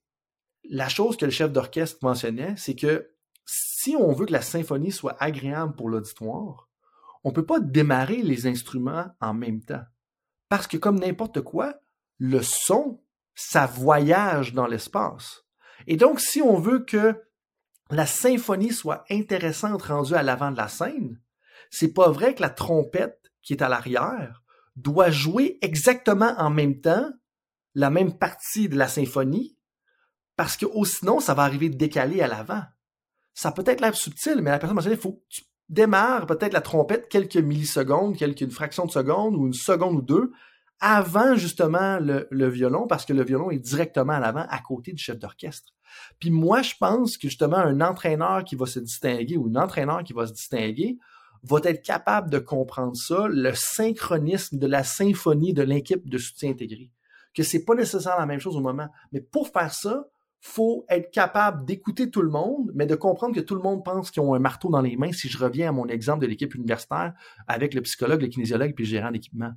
[0.69, 3.11] la chose que le chef d'orchestre mentionnait, c'est que
[3.87, 6.67] si on veut que la symphonie soit agréable pour l'auditoire,
[7.23, 9.85] on ne peut pas démarrer les instruments en même temps.
[10.49, 11.79] Parce que comme n'importe quoi,
[12.17, 13.01] le son,
[13.33, 15.45] ça voyage dans l'espace.
[15.87, 17.15] Et donc, si on veut que
[17.89, 21.21] la symphonie soit intéressante rendue à l'avant de la scène,
[21.69, 24.43] c'est pas vrai que la trompette qui est à l'arrière
[24.75, 27.09] doit jouer exactement en même temps
[27.73, 29.57] la même partie de la symphonie,
[30.35, 32.63] parce que sinon, ça va arriver décalé à l'avant
[33.37, 36.53] ça peut être l'air subtil, mais la personne mentionnée, il faut que tu démarres peut-être
[36.53, 40.31] la trompette quelques millisecondes, quelques une fraction de seconde ou une seconde ou deux
[40.79, 45.03] avant justement le, violon, parce que le violon est directement à l'avant, à côté du
[45.03, 45.75] chef d'orchestre.
[46.17, 50.03] Puis moi, je pense que justement un entraîneur qui va se distinguer ou un entraîneur
[50.03, 50.97] qui va se distinguer
[51.43, 56.49] va être capable de comprendre ça, le synchronisme de la symphonie de l'équipe de soutien
[56.49, 56.89] intégré.
[57.35, 58.89] Que c'est pas nécessairement la même chose au moment.
[59.11, 60.07] Mais pour faire ça,
[60.39, 64.11] faut être capable d'écouter tout le monde, mais de comprendre que tout le monde pense
[64.11, 65.11] qu'ils ont un marteau dans les mains.
[65.11, 67.13] Si je reviens à mon exemple de l'équipe universitaire
[67.47, 69.51] avec le psychologue, le kinésiologue puis le gérant d'équipement.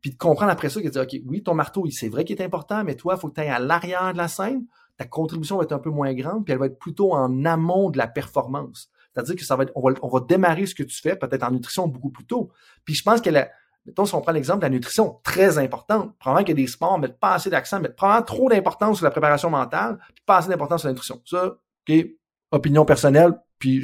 [0.00, 2.44] Puis de comprendre après ça que dire, OK, oui, ton marteau, c'est vrai qu'il est
[2.44, 4.66] important, mais toi, il faut que tu ailles à l'arrière de la scène.
[4.96, 7.90] ta contribution va être un peu moins grande, puis elle va être plutôt en amont
[7.90, 8.90] de la performance.
[9.12, 11.50] C'est-à-dire que ça va on va, on va démarrer ce que tu fais peut-être en
[11.50, 12.50] nutrition beaucoup plus tôt.
[12.84, 13.48] Puis je pense qu'elle a,
[13.86, 16.16] mettons, si on prend l'exemple de la nutrition, très importante.
[16.18, 19.04] Probablement qu'il y a des sports mettent pas assez d'accent, mettent probablement trop d'importance sur
[19.04, 21.20] la préparation mentale, puis pas assez d'importance sur la nutrition.
[21.26, 21.46] Ça,
[21.88, 22.06] OK,
[22.50, 23.82] opinion personnelle, puis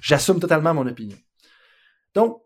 [0.00, 1.16] j'assume totalement mon opinion.
[2.14, 2.42] Donc,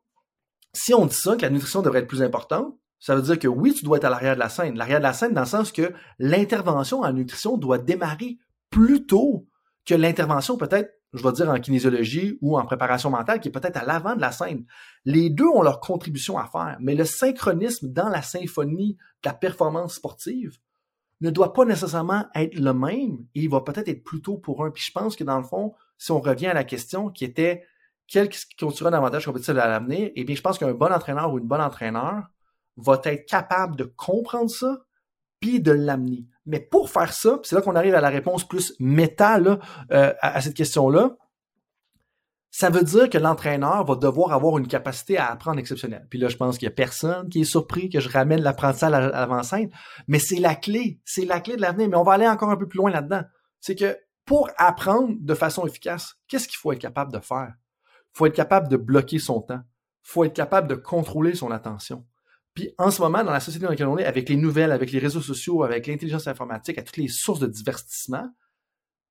[0.73, 3.49] si on dit ça, que la nutrition devrait être plus importante, ça veut dire que
[3.49, 4.77] oui, tu dois être à l'arrière de la scène.
[4.77, 8.39] L'arrière de la scène dans le sens que l'intervention en nutrition doit démarrer
[8.71, 9.47] plus tôt
[9.85, 13.77] que l'intervention peut-être, je vais dire en kinésiologie ou en préparation mentale, qui est peut-être
[13.77, 14.67] à l'avant de la scène.
[15.05, 19.33] Les deux ont leur contribution à faire, mais le synchronisme dans la symphonie de la
[19.33, 20.59] performance sportive
[21.21, 24.65] ne doit pas nécessairement être le même et il va peut-être être plus tôt pour
[24.65, 24.71] un.
[24.71, 27.65] Puis je pense que dans le fond, si on revient à la question qui était
[28.09, 31.39] quel constituera un avantage compétitif à l'avenir, eh bien, je pense qu'un bon entraîneur ou
[31.39, 32.29] une bonne entraîneur
[32.77, 34.85] va être capable de comprendre ça
[35.41, 36.27] puis de l'amener.
[36.47, 40.41] Mais pour faire ça, c'est là qu'on arrive à la réponse plus méta euh, à,
[40.41, 41.17] cette question-là.
[42.51, 46.07] Ça veut dire que l'entraîneur va devoir avoir une capacité à apprendre exceptionnelle.
[46.09, 48.93] Puis là, je pense qu'il y a personne qui est surpris que je ramène l'apprentissage
[48.93, 49.71] à l'avant-scène,
[50.07, 51.89] mais c'est la clé, c'est la clé de l'avenir.
[51.89, 53.23] Mais on va aller encore un peu plus loin là-dedans.
[53.61, 57.55] C'est que pour apprendre de façon efficace, qu'est-ce qu'il faut être capable de faire?
[58.15, 59.61] Il faut être capable de bloquer son temps.
[60.05, 62.07] Il faut être capable de contrôler son attention.
[62.55, 64.93] Puis en ce moment, dans la société dans laquelle on est, avec les nouvelles, avec
[64.93, 68.29] les réseaux sociaux, avec l'intelligence informatique, à toutes les sources de divertissement,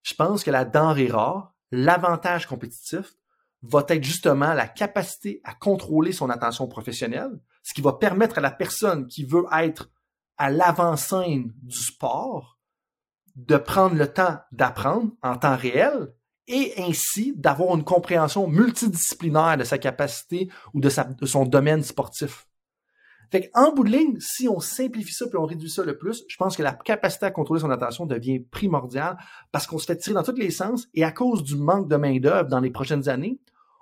[0.01, 3.13] je pense que la denrée rare, l'avantage compétitif,
[3.61, 8.41] va être justement la capacité à contrôler son attention professionnelle, ce qui va permettre à
[8.41, 9.89] la personne qui veut être
[10.37, 12.59] à l'avant-scène du sport
[13.35, 16.13] de prendre le temps d'apprendre en temps réel
[16.47, 22.47] et ainsi d'avoir une compréhension multidisciplinaire de sa capacité ou de, de son domaine sportif.
[23.33, 26.23] Fait en bout de ligne, si on simplifie ça puis on réduit ça le plus,
[26.27, 29.17] je pense que la capacité à contrôler son attention devient primordiale
[29.51, 31.95] parce qu'on se fait tirer dans tous les sens et à cause du manque de
[31.95, 33.39] main-d'œuvre dans les prochaines années,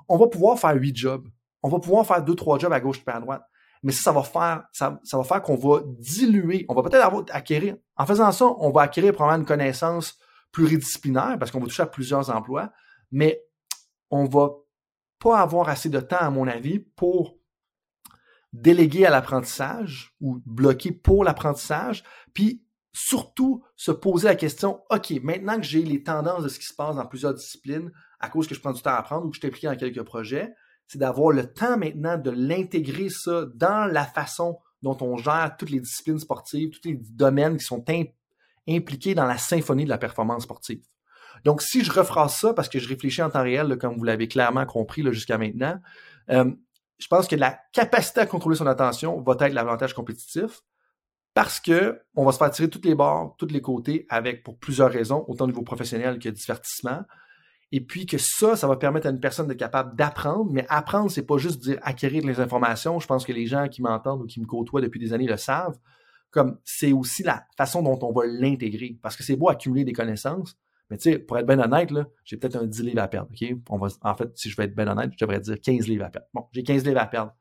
[0.07, 1.27] on va pouvoir faire huit jobs.
[1.63, 3.43] On va pouvoir faire deux, trois jobs à gauche et à droite.
[3.83, 6.65] Mais ça, ça va faire, ça, va faire qu'on va diluer.
[6.69, 7.75] On va peut-être avoir acquérir.
[7.97, 10.17] En faisant ça, on va acquérir probablement une connaissance
[10.53, 12.71] pluridisciplinaire parce qu'on va toucher à plusieurs emplois,
[13.11, 13.43] mais
[14.11, 14.51] on va
[15.19, 17.40] pas avoir assez de temps, à mon avis, pour
[18.53, 25.57] déléguer à l'apprentissage ou bloquer pour l'apprentissage, puis surtout se poser la question, OK, maintenant
[25.57, 28.55] que j'ai les tendances de ce qui se passe dans plusieurs disciplines, à cause que
[28.55, 30.53] je prends du temps à apprendre ou que je suis impliqué dans quelques projets,
[30.87, 35.69] c'est d'avoir le temps maintenant de l'intégrer ça dans la façon dont on gère toutes
[35.69, 37.85] les disciplines sportives, tous les domaines qui sont
[38.67, 40.83] impliqués dans la symphonie de la performance sportive.
[41.45, 44.27] Donc, si je rephrase ça, parce que je réfléchis en temps réel, comme vous l'avez
[44.27, 45.79] clairement compris jusqu'à maintenant,
[46.29, 46.51] euh,
[47.01, 50.61] je pense que la capacité à contrôler son attention va être l'avantage compétitif
[51.33, 54.59] parce que on va se faire tirer toutes les bords, tous les côtés avec pour
[54.59, 57.03] plusieurs raisons, autant au niveau professionnel que divertissement.
[57.71, 61.09] Et puis que ça, ça va permettre à une personne d'être capable d'apprendre, mais apprendre,
[61.09, 62.99] c'est pas juste dire acquérir les informations.
[62.99, 65.37] Je pense que les gens qui m'entendent ou qui me côtoient depuis des années le
[65.37, 65.79] savent.
[66.31, 68.97] Comme c'est aussi la façon dont on va l'intégrer.
[69.01, 70.57] Parce que c'est beau accumuler des connaissances,
[70.91, 71.89] mais tu sais, pour être bien honnête,
[72.25, 73.31] j'ai peut-être un 10 livres à perdre.
[73.69, 76.03] On va, en fait, si je veux être bien honnête, je devrais dire 15 livres
[76.03, 76.27] à perdre.
[76.33, 77.33] Bon, j'ai 15 livres à perdre.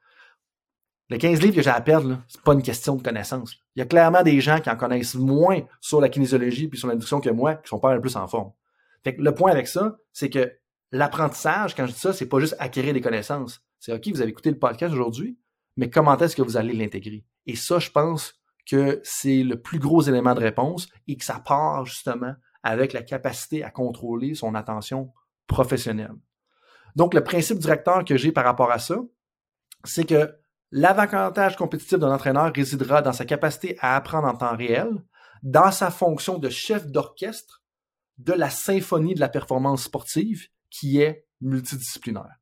[1.09, 3.57] Les 15 livres que j'ai à perdre, c'est pas une question de connaissance.
[3.75, 6.87] Il y a clairement des gens qui en connaissent moins sur la kinésiologie puis sur
[6.87, 8.53] l'induction que moi, qui sont pas le plus en forme.
[9.03, 10.53] Fait que le point avec ça, c'est que
[10.93, 13.61] l'apprentissage, quand je dis ça, c'est pas juste acquérir des connaissances.
[13.81, 15.37] C'est OK, vous avez écouté le podcast aujourd'hui,
[15.77, 17.25] mais comment est-ce que vous allez l'intégrer?
[17.47, 21.41] Et ça, je pense que c'est le plus gros élément de réponse et que ça
[21.45, 25.13] part justement avec la capacité à contrôler son attention
[25.47, 26.15] professionnelle.
[26.97, 28.99] Donc, le principe directeur que j'ai par rapport à ça,
[29.85, 30.37] c'est que
[30.71, 34.91] l'avantage compétitif d'un entraîneur résidera dans sa capacité à apprendre en temps réel,
[35.43, 37.63] dans sa fonction de chef d'orchestre
[38.19, 42.37] de la symphonie de la performance sportive qui est multidisciplinaire.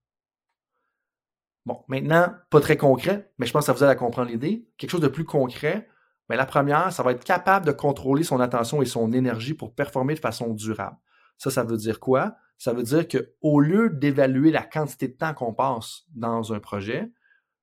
[1.65, 4.67] Bon, maintenant, pas très concret, mais je pense que ça vous aide à comprendre l'idée.
[4.79, 5.89] Quelque chose de plus concret,
[6.29, 9.75] mais la première, ça va être capable de contrôler son attention et son énergie pour
[9.75, 10.97] performer de façon durable.
[11.39, 12.37] Ça, ça veut dire quoi?
[12.59, 17.11] Ça veut dire qu'au lieu d'évaluer la quantité de temps qu'on passe dans un projet,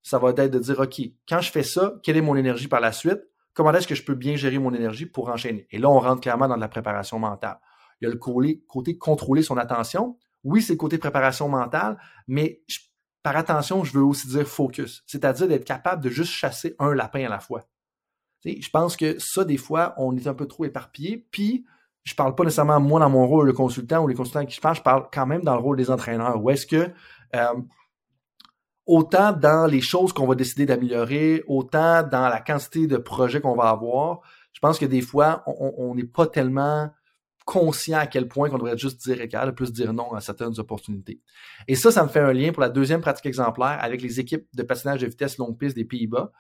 [0.02, 2.80] ça va être de dire, OK, quand je fais ça, quelle est mon énergie par
[2.80, 3.22] la suite?
[3.54, 5.68] Comment est-ce que je peux bien gérer mon énergie pour enchaîner?
[5.72, 7.60] Et là, on rentre clairement dans de la préparation mentale.
[8.02, 10.18] Il y a le côté contrôler son attention.
[10.44, 11.98] Oui, c'est le côté préparation mentale,
[12.28, 12.62] mais
[13.24, 17.26] par attention, je veux aussi dire focus, c'est-à-dire d'être capable de juste chasser un lapin
[17.26, 17.68] à la fois
[18.46, 21.26] je pense que ça, des fois, on est un peu trop éparpillé.
[21.32, 21.66] Puis,
[22.04, 24.74] je parle pas nécessairement moi dans mon rôle de consultant ou les consultants qui je
[24.74, 26.42] je parle quand même dans le rôle des entraîneurs.
[26.42, 26.92] Où est-ce que
[27.36, 27.62] euh,
[28.86, 33.56] autant dans les choses qu'on va décider d'améliorer, autant dans la quantité de projets qu'on
[33.56, 34.22] va avoir,
[34.54, 36.92] je pense que des fois, on n'est pas tellement
[37.46, 41.22] conscient à quel point qu'on devrait juste dire égal, plus dire non à certaines opportunités.
[41.68, 44.48] Et ça, ça me fait un lien pour la deuxième pratique exemplaire avec les équipes
[44.54, 46.32] de patinage de vitesse longue piste des Pays-Bas.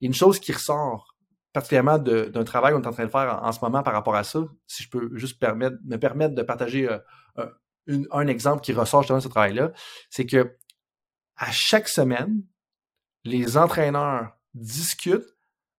[0.00, 1.15] Une chose qui ressort
[1.56, 4.24] particulièrement d'un travail qu'on est en train de faire en, ce moment par rapport à
[4.24, 7.46] ça, si je peux juste me permettre de partager euh,
[8.10, 9.72] un exemple qui ressort justement de ce travail-là,
[10.10, 10.54] c'est que
[11.36, 12.42] à chaque semaine,
[13.24, 15.34] les entraîneurs discutent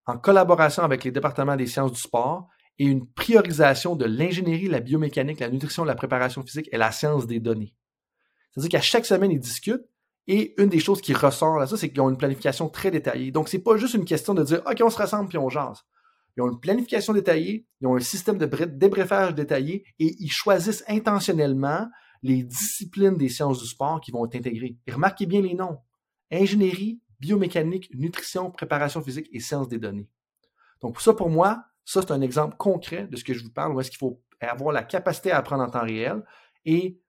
[0.08, 2.48] en collaboration avec les départements des sciences du sport
[2.80, 7.28] et une priorisation de l'ingénierie, la biomécanique, la nutrition, la préparation physique et la science
[7.28, 7.76] des données.
[8.50, 9.86] C'est-à-dire qu'à chaque semaine, ils discutent
[10.28, 13.32] et une des choses qui ressort là, ça, c'est qu'ils ont une planification très détaillée.
[13.32, 15.84] Donc, c'est pas juste une question de dire, OK, on se rassemble puis on jase.
[16.36, 20.84] Ils ont une planification détaillée, ils ont un système de débriefage détaillé et ils choisissent
[20.88, 21.88] intentionnellement
[22.22, 24.78] les disciplines des sciences du sport qui vont être intégrées.
[24.86, 25.78] Et remarquez bien les noms.
[26.32, 30.10] Ingénierie, biomécanique, nutrition, préparation physique et sciences des données.
[30.82, 33.74] Donc, ça, pour moi, ça, c'est un exemple concret de ce que je vous parle,
[33.74, 36.24] où est-ce qu'il faut avoir la capacité à apprendre en temps réel.
[36.66, 37.00] Et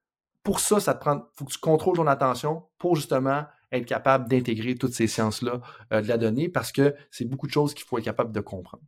[0.42, 4.28] pour ça, ça te prend, faut que tu contrôles ton attention pour justement être capable
[4.28, 5.60] d'intégrer toutes ces sciences-là
[5.92, 8.40] euh, de la donnée parce que c'est beaucoup de choses qu'il faut être capable de
[8.40, 8.82] comprendre.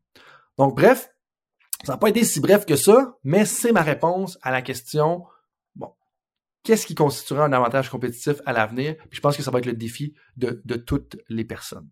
[0.59, 1.11] Donc, bref,
[1.85, 5.25] ça n'a pas été si bref que ça, mais c'est ma réponse à la question,
[5.75, 5.93] bon,
[6.63, 8.97] qu'est-ce qui constituera un avantage compétitif à l'avenir?
[9.11, 11.89] je pense que ça va être le défi de, de toutes les personnes.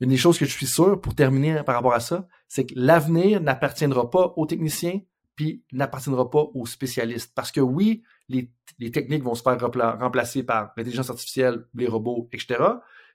[0.00, 2.74] Une des choses que je suis sûr, pour terminer par rapport à ça, c'est que
[2.76, 5.00] l'avenir n'appartiendra pas aux techniciens,
[5.34, 7.32] puis n'appartiendra pas aux spécialistes.
[7.34, 8.50] Parce que oui, les,
[8.90, 12.62] techniques vont se faire remplacer par l'intelligence artificielle, les robots, etc.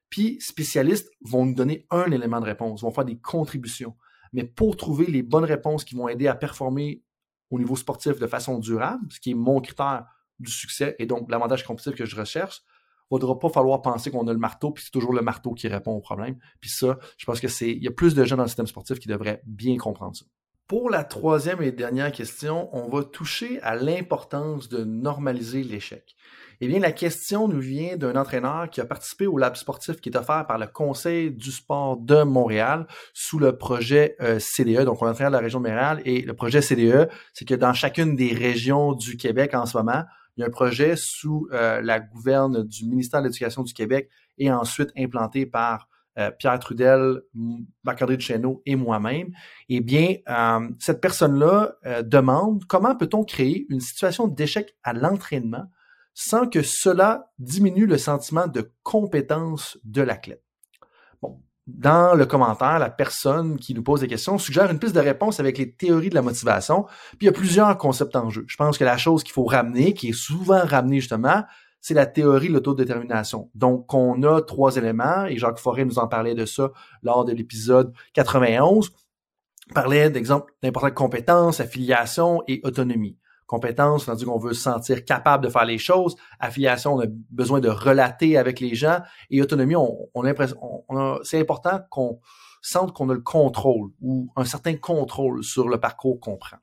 [0.09, 3.95] Puis spécialistes vont nous donner un élément de réponse, vont faire des contributions.
[4.33, 7.03] Mais pour trouver les bonnes réponses qui vont aider à performer
[7.51, 10.05] au niveau sportif de façon durable, ce qui est mon critère
[10.39, 12.63] du succès et donc l'avantage compétitif que je recherche,
[13.11, 15.53] il ne faudra pas falloir penser qu'on a le marteau, puis c'est toujours le marteau
[15.53, 16.37] qui répond au problème.
[16.59, 17.69] Puis ça, je pense que c'est.
[17.69, 20.25] Il y a plus de gens dans le système sportif qui devraient bien comprendre ça.
[20.67, 26.15] Pour la troisième et dernière question, on va toucher à l'importance de normaliser l'échec.
[26.61, 30.07] Eh bien, la question nous vient d'un entraîneur qui a participé au lab sportif qui
[30.07, 34.85] est offert par le Conseil du sport de Montréal sous le projet euh, CDE.
[34.85, 38.15] Donc, on entraîne la région de Montréal et le projet CDE, c'est que dans chacune
[38.15, 40.05] des régions du Québec en ce moment,
[40.37, 44.09] il y a un projet sous euh, la gouverne du ministère de l'Éducation du Québec
[44.37, 47.21] et ensuite implanté par euh, Pierre Trudel,
[47.83, 49.31] Marc-André Duchesneau et moi-même,
[49.69, 55.65] eh bien, euh, cette personne-là euh, demande comment peut-on créer une situation d'échec à l'entraînement
[56.13, 60.43] sans que cela diminue le sentiment de compétence de l'athlète?
[61.21, 64.99] Bon, dans le commentaire, la personne qui nous pose des questions suggère une piste de
[64.99, 66.83] réponse avec les théories de la motivation.
[67.17, 68.45] Puis il y a plusieurs concepts en jeu.
[68.47, 71.43] Je pense que la chose qu'il faut ramener, qui est souvent ramenée justement,
[71.83, 73.51] c'est la théorie de l'autodétermination.
[73.55, 76.71] Donc, on a trois éléments, et Jacques Forêt nous en parlait de ça
[77.03, 78.89] lors de l'épisode 91.
[79.67, 83.17] Il parlait d'exemple d'importantes compétences, affiliation et autonomie.
[83.47, 86.15] Compétence, cest à dire qu'on veut se sentir capable de faire les choses.
[86.39, 88.99] Affiliation, on a besoin de relater avec les gens.
[89.29, 92.21] Et autonomie, on, on c'est important qu'on
[92.61, 96.57] sente qu'on a le contrôle ou un certain contrôle sur le parcours qu'on prend.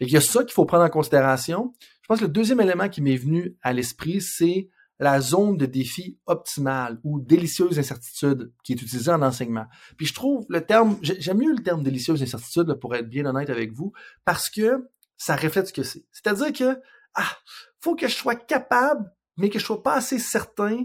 [0.00, 1.72] Il y a ça qu'il faut prendre en considération.
[2.04, 5.64] Je pense que le deuxième élément qui m'est venu à l'esprit, c'est la zone de
[5.64, 9.64] défi optimale ou délicieuse incertitude qui est utilisée en enseignement.
[9.96, 13.48] Puis je trouve le terme, j'aime mieux le terme délicieuse incertitude pour être bien honnête
[13.48, 13.94] avec vous,
[14.26, 14.86] parce que
[15.16, 16.04] ça reflète ce que c'est.
[16.12, 16.78] C'est-à-dire que
[17.14, 17.38] ah,
[17.80, 20.84] faut que je sois capable, mais que je sois pas assez certain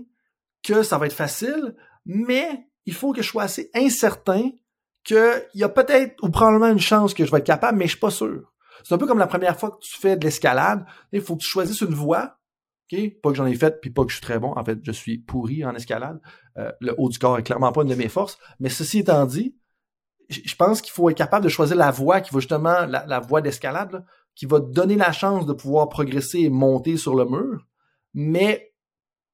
[0.64, 4.52] que ça va être facile, mais il faut que je sois assez incertain
[5.04, 7.92] qu'il y a peut-être ou probablement une chance que je vais être capable, mais je
[7.92, 8.54] suis pas sûr.
[8.84, 10.86] C'est un peu comme la première fois que tu fais de l'escalade.
[11.12, 12.38] Il faut que tu choisisses une voie.
[12.92, 13.00] ok?
[13.22, 14.54] Pas que j'en ai fait, puis pas que je suis très bon.
[14.56, 16.20] En fait, je suis pourri en escalade.
[16.58, 18.38] Euh, le haut du corps est clairement pas une de mes forces.
[18.60, 19.56] Mais ceci étant dit,
[20.30, 23.42] je pense qu'il faut être capable de choisir la voie qui va justement, la, voie
[23.42, 27.65] d'escalade, qui va te donner la chance de pouvoir progresser et monter sur le mur,
[28.13, 28.74] mais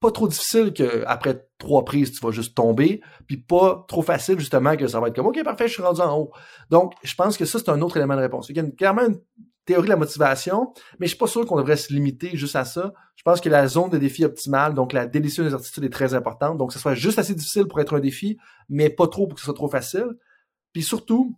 [0.06, 4.76] pas trop difficile qu'après trois prises, tu vas juste tomber, puis pas trop facile justement
[4.76, 6.32] que ça va être comme OK, parfait, je suis rendu en haut.
[6.70, 8.48] Donc, je pense que ça, c'est un autre élément de réponse.
[8.50, 9.20] Il y a clairement une
[9.66, 12.66] théorie de la motivation, mais je suis pas sûr qu'on devrait se limiter juste à
[12.66, 12.94] ça.
[13.16, 16.60] Je pense que la zone de défi optimale, donc la délicieuse des est très importante.
[16.60, 18.38] Donc, que ce soit juste assez difficile pour être un défi,
[18.70, 20.10] mais pas trop pour que ce soit trop facile.
[20.72, 21.36] Puis surtout,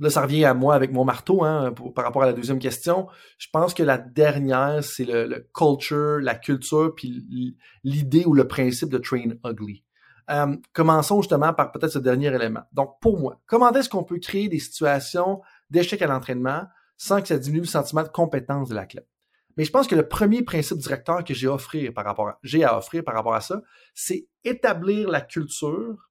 [0.00, 3.06] Là, ça revient à moi avec mon marteau hein, par rapport à la deuxième question.
[3.38, 8.88] Je pense que la dernière, c'est le, culture, la culture, puis l'idée ou le principe
[8.88, 9.84] de train ugly.
[10.30, 12.62] Euh, commençons justement par peut-être ce dernier élément.
[12.72, 16.64] Donc, pour moi, comment est-ce qu'on peut créer des situations d'échec à l'entraînement
[16.96, 19.08] sans que ça diminue le sentiment de compétence de l'athlète?
[19.56, 21.48] Mais je pense que le premier principe directeur que j'ai
[21.92, 23.62] par rapport j'ai à offrir par rapport à ça,
[23.94, 26.10] c'est établir la culture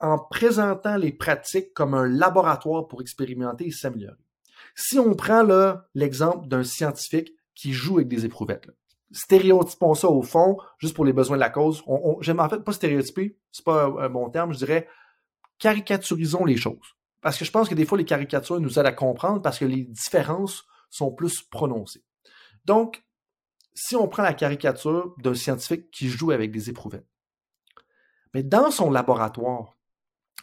[0.00, 4.16] en présentant les pratiques comme un laboratoire pour expérimenter et s'améliorer.
[4.74, 5.46] Si on prend
[5.94, 8.70] l'exemple d'un scientifique qui joue avec des éprouvettes,
[9.12, 11.82] stéréotypons ça au fond, juste pour les besoins de la cause.
[12.20, 14.88] J'aime en fait pas stéréotyper, c'est pas un bon terme, je dirais
[15.60, 16.96] caricaturisons les choses.
[17.20, 19.66] Parce que je pense que des fois, les caricatures nous aident à comprendre parce que
[19.66, 22.02] les différences sont plus prononcées.
[22.64, 23.04] Donc,
[23.74, 27.06] si on prend la caricature d'un scientifique qui joue avec des éprouvettes,
[28.32, 29.76] mais dans son laboratoire,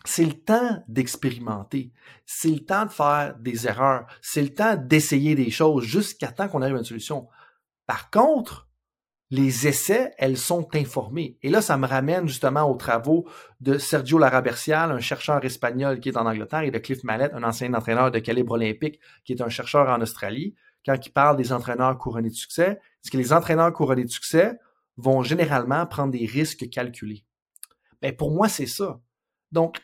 [0.08, 1.91] c'est le temps d'expérimenter,
[2.26, 6.47] c'est le temps de faire des erreurs, c'est le temps d'essayer des choses jusqu'à temps
[6.47, 7.28] qu'on arrive à une solution.
[7.86, 8.68] Par contre,
[9.30, 11.38] les essais, elles sont informées.
[11.43, 13.28] Et là, ça me ramène justement aux travaux
[13.60, 17.43] de Sergio Larabercial, un chercheur espagnol qui est en Angleterre, et de Cliff Mallet, un
[17.43, 20.55] ancien entraîneur de calibre olympique, qui est un chercheur en Australie,
[20.86, 24.58] quand il parle des entraîneurs couronnés de succès, c'est que les entraîneurs couronnés de succès
[24.95, 27.26] vont généralement prendre des risques calculés.
[28.01, 29.01] Mais ben, pour moi, c'est ça.
[29.51, 29.80] Donc,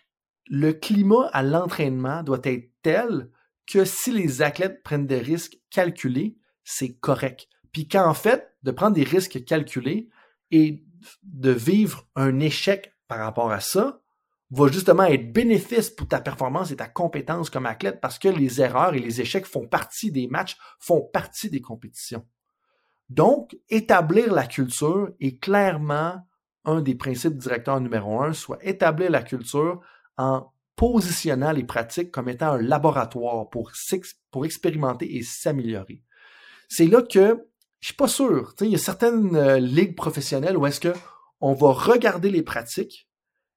[0.47, 3.29] le climat à l'entraînement doit être tel
[3.65, 7.47] que si les athlètes prennent des risques calculés, c'est correct.
[7.71, 10.09] Puis qu'en fait, de prendre des risques calculés
[10.51, 10.83] et
[11.23, 14.01] de vivre un échec par rapport à ça
[14.51, 18.61] va justement être bénéfice pour ta performance et ta compétence comme athlète parce que les
[18.61, 22.25] erreurs et les échecs font partie des matchs, font partie des compétitions.
[23.09, 26.21] Donc, établir la culture est clairement
[26.65, 29.81] un des principes directeurs numéro un, soit établir la culture
[30.18, 33.72] en positionnant les pratiques comme étant un laboratoire pour,
[34.32, 36.01] pour expérimenter et s'améliorer.
[36.70, 37.47] C'est là que
[37.80, 38.53] je suis pas sûr.
[38.61, 40.93] il y a certaines euh, ligues professionnelles où est-ce que
[41.41, 43.09] on va regarder les pratiques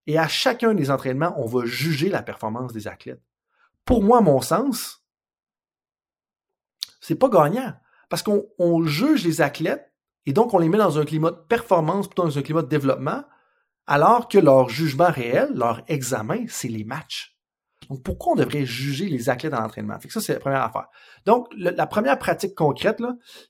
[0.07, 3.23] et à chacun des entraînements, on va juger la performance des athlètes.
[3.85, 5.05] Pour moi, à mon sens,
[7.01, 7.73] c'est pas gagnant
[8.09, 9.93] parce qu'on juge les athlètes
[10.27, 12.69] et donc on les met dans un climat de performance plutôt dans un climat de
[12.69, 13.25] développement,
[13.87, 17.37] alors que leur jugement réel, leur examen, c'est les matchs.
[17.89, 19.99] Donc, pourquoi on devrait juger les athlètes dans l'entraînement?
[20.09, 20.89] ça, c'est la première affaire.
[21.25, 23.01] Donc, la première pratique concrète,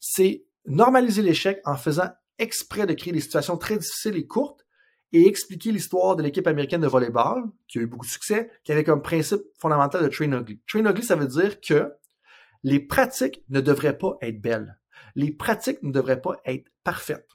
[0.01, 2.09] c'est normaliser l'échec en faisant
[2.39, 4.67] exprès de créer des situations très difficiles et courtes
[5.13, 8.73] et expliquer l'histoire de l'équipe américaine de volleyball, qui a eu beaucoup de succès, qui
[8.73, 10.61] avait comme principe fondamental de train ugly.
[10.67, 11.93] Train ugly, ça veut dire que
[12.63, 14.79] les pratiques ne devraient pas être belles.
[15.15, 17.29] Les pratiques ne devraient pas être parfaites.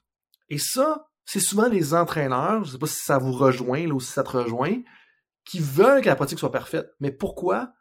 [0.50, 4.00] Et ça, c'est souvent les entraîneurs, je ne sais pas si ça vous rejoint ou
[4.00, 4.82] si ça te rejoint,
[5.46, 6.92] qui veulent que la pratique soit parfaite.
[7.00, 7.74] Mais pourquoi?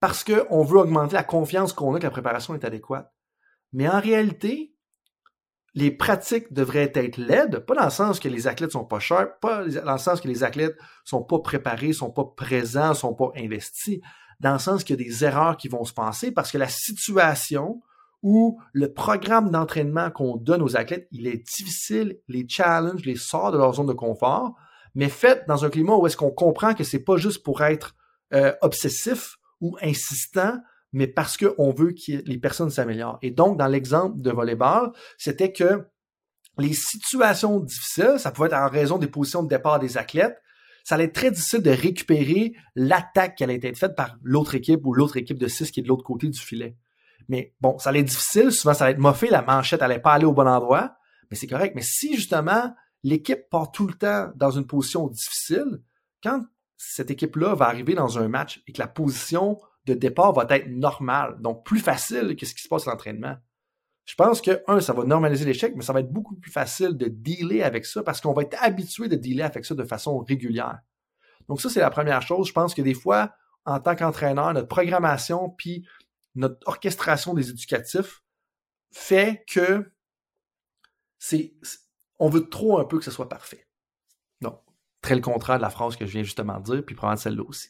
[0.00, 3.12] Parce qu'on veut augmenter la confiance qu'on a que la préparation est adéquate.
[3.72, 4.76] Mais en réalité,
[5.74, 9.38] les pratiques devraient être laides, pas dans le sens que les athlètes sont pas chers,
[9.40, 13.30] pas dans le sens que les athlètes sont pas préparés, sont pas présents, sont pas
[13.36, 14.00] investis,
[14.40, 16.68] dans le sens qu'il y a des erreurs qui vont se passer parce que la
[16.68, 17.82] situation
[18.26, 23.52] ou le programme d'entraînement qu'on donne aux athlètes, il est difficile, les challenges, les sort
[23.52, 24.56] de leur zone de confort,
[24.96, 27.94] mais fait dans un climat où est-ce qu'on comprend que c'est pas juste pour être
[28.34, 30.58] euh, obsessif ou insistant,
[30.92, 33.20] mais parce qu'on veut que les personnes s'améliorent.
[33.22, 35.86] Et donc, dans l'exemple de volleyball, c'était que
[36.58, 40.42] les situations difficiles, ça pouvait être en raison des positions de départ des athlètes,
[40.82, 44.84] ça allait être très difficile de récupérer l'attaque qui allait être faite par l'autre équipe
[44.84, 46.76] ou l'autre équipe de 6 qui est de l'autre côté du filet.
[47.28, 50.12] Mais bon, ça allait être difficile, souvent ça allait être moffé, la manchette allait pas
[50.12, 50.96] aller au bon endroit,
[51.30, 51.74] mais c'est correct.
[51.74, 55.82] Mais si justement l'équipe part tout le temps dans une position difficile,
[56.22, 56.42] quand
[56.76, 60.68] cette équipe-là va arriver dans un match et que la position de départ va être
[60.68, 63.36] normal, donc plus facile que ce qui se passe à l'entraînement.
[64.04, 66.96] Je pense que, un, ça va normaliser l'échec, mais ça va être beaucoup plus facile
[66.96, 70.18] de dealer avec ça parce qu'on va être habitué de dealer avec ça de façon
[70.18, 70.80] régulière.
[71.48, 72.48] Donc ça, c'est la première chose.
[72.48, 73.32] Je pense que des fois,
[73.64, 75.86] en tant qu'entraîneur, notre programmation puis
[76.36, 78.22] notre orchestration des éducatifs
[78.92, 79.90] fait que
[81.18, 81.54] c'est,
[82.18, 83.66] on veut trop un peu que ce soit parfait.
[84.40, 84.60] Donc,
[85.00, 87.42] très le contraire de la phrase que je viens justement de dire, puis prendre celle-là
[87.46, 87.68] aussi.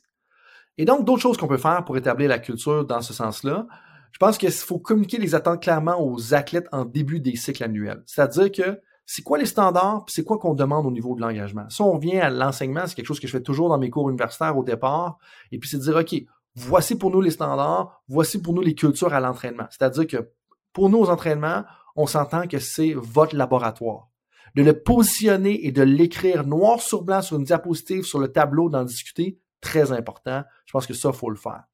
[0.78, 3.66] Et donc, d'autres choses qu'on peut faire pour établir la culture dans ce sens-là,
[4.12, 8.02] je pense qu'il faut communiquer les attentes clairement aux athlètes en début des cycles annuels.
[8.06, 11.68] C'est-à-dire que c'est quoi les standards, puis c'est quoi qu'on demande au niveau de l'engagement?
[11.70, 14.10] Si on vient à l'enseignement, c'est quelque chose que je fais toujours dans mes cours
[14.10, 15.18] universitaires au départ,
[15.52, 16.14] et puis c'est de dire, OK,
[16.56, 19.66] voici pour nous les standards, voici pour nous les cultures à l'entraînement.
[19.70, 20.32] C'est-à-dire que
[20.72, 24.08] pour nous aux entraînements, on s'entend que c'est votre laboratoire.
[24.54, 28.70] De le positionner et de l'écrire noir sur blanc sur une diapositive, sur le tableau,
[28.70, 30.44] d'en discuter, très important.
[30.64, 31.64] Je pense que ça, faut le faire.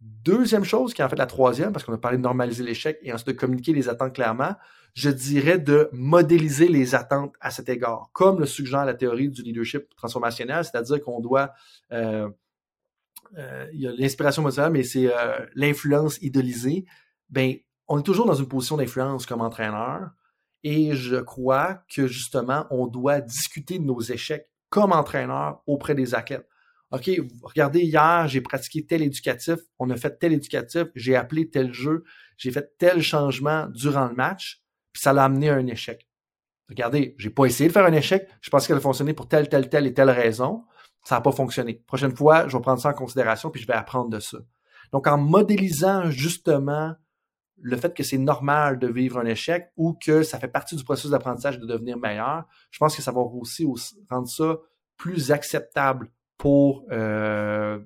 [0.00, 2.98] Deuxième chose, qui est en fait la troisième, parce qu'on a parlé de normaliser l'échec
[3.02, 4.54] et ensuite de communiquer les attentes clairement,
[4.94, 9.42] je dirais de modéliser les attentes à cet égard, comme le suggère la théorie du
[9.42, 11.52] leadership transformationnel, c'est-à-dire qu'on doit,
[11.92, 12.28] euh,
[13.72, 16.84] il y a l'inspiration mais c'est euh, l'influence idolisée.
[17.28, 17.54] Ben,
[17.88, 20.10] on est toujours dans une position d'influence comme entraîneur,
[20.62, 26.14] et je crois que justement, on doit discuter de nos échecs comme entraîneur auprès des
[26.14, 26.48] athlètes.
[26.90, 27.10] OK,
[27.42, 32.04] regardez, hier, j'ai pratiqué tel éducatif, on a fait tel éducatif, j'ai appelé tel jeu,
[32.36, 34.62] j'ai fait tel changement durant le match,
[34.92, 36.08] puis ça l'a amené à un échec.
[36.68, 39.48] Regardez, j'ai pas essayé de faire un échec, je pense qu'elle a fonctionné pour telle,
[39.48, 40.64] telle, telle et telle raison.
[41.04, 41.82] Ça n'a pas fonctionné.
[41.86, 44.38] Prochaine fois, je vais prendre ça en considération, puis je vais apprendre de ça.
[44.92, 46.94] Donc, en modélisant justement
[47.60, 50.84] le fait que c'est normal de vivre un échec ou que ça fait partie du
[50.84, 53.66] processus d'apprentissage de devenir meilleur, je pense que ça va aussi,
[54.10, 54.58] rendre ça
[54.96, 57.78] plus acceptable pour, euh,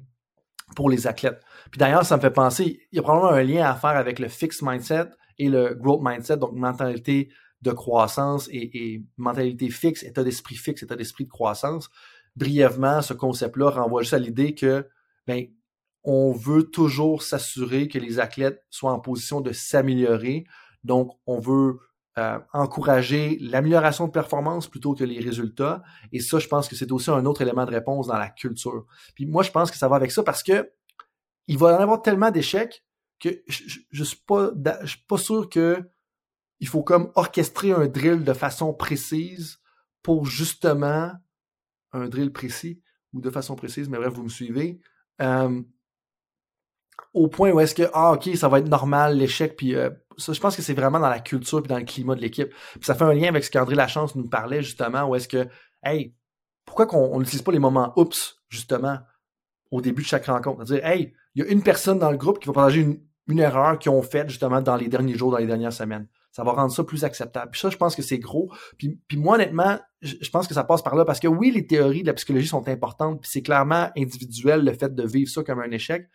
[0.75, 1.43] pour les athlètes.
[1.71, 4.19] Puis d'ailleurs, ça me fait penser, il y a probablement un lien à faire avec
[4.19, 5.07] le fixed mindset
[5.39, 7.31] et le growth mindset, donc mentalité
[7.63, 11.91] de croissance et, et mentalité fixe, état d'esprit fixe, état d'esprit de croissance.
[12.39, 14.89] Brièvement, ce concept-là renvoie juste à l'idée que
[15.27, 15.47] ben,
[16.05, 20.45] on veut toujours s'assurer que les athlètes soient en position de s'améliorer.
[20.85, 21.81] Donc, on veut
[22.17, 25.83] euh, encourager l'amélioration de performance plutôt que les résultats.
[26.13, 28.87] Et ça, je pense que c'est aussi un autre élément de réponse dans la culture.
[29.17, 30.71] Puis moi, je pense que ça va avec ça parce que
[31.49, 32.85] il va y en avoir tellement d'échecs
[33.21, 34.51] que je, je, suis pas,
[34.83, 35.91] je suis pas sûr que
[36.61, 39.59] il faut comme orchestrer un drill de façon précise
[40.03, 41.13] pour justement
[41.93, 42.81] un drill précis
[43.13, 44.81] ou de façon précise, mais bref, vous me suivez.
[45.21, 45.63] Euh,
[47.15, 50.33] au point où est-ce que, ah, ok, ça va être normal, l'échec, puis euh, ça,
[50.33, 52.51] je pense que c'est vraiment dans la culture puis dans le climat de l'équipe.
[52.75, 55.49] Puis ça fait un lien avec ce qu'André Lachance nous parlait justement, où est-ce que,
[55.83, 56.15] hey,
[56.65, 58.99] pourquoi qu'on n'utilise pas les moments oups, justement,
[59.71, 60.67] au début de chaque rencontre?
[60.67, 63.39] C'est-à-dire, hey, il y a une personne dans le groupe qui va partager une, une
[63.39, 66.09] erreur qu'ils ont faite justement dans les derniers jours, dans les dernières semaines.
[66.31, 67.51] Ça va rendre ça plus acceptable.
[67.51, 68.53] Puis ça, je pense que c'est gros.
[68.77, 71.67] Puis, puis moi, honnêtement, je pense que ça passe par là parce que oui, les
[71.67, 75.43] théories de la psychologie sont importantes, puis c'est clairement individuel le fait de vivre ça
[75.43, 76.09] comme un échec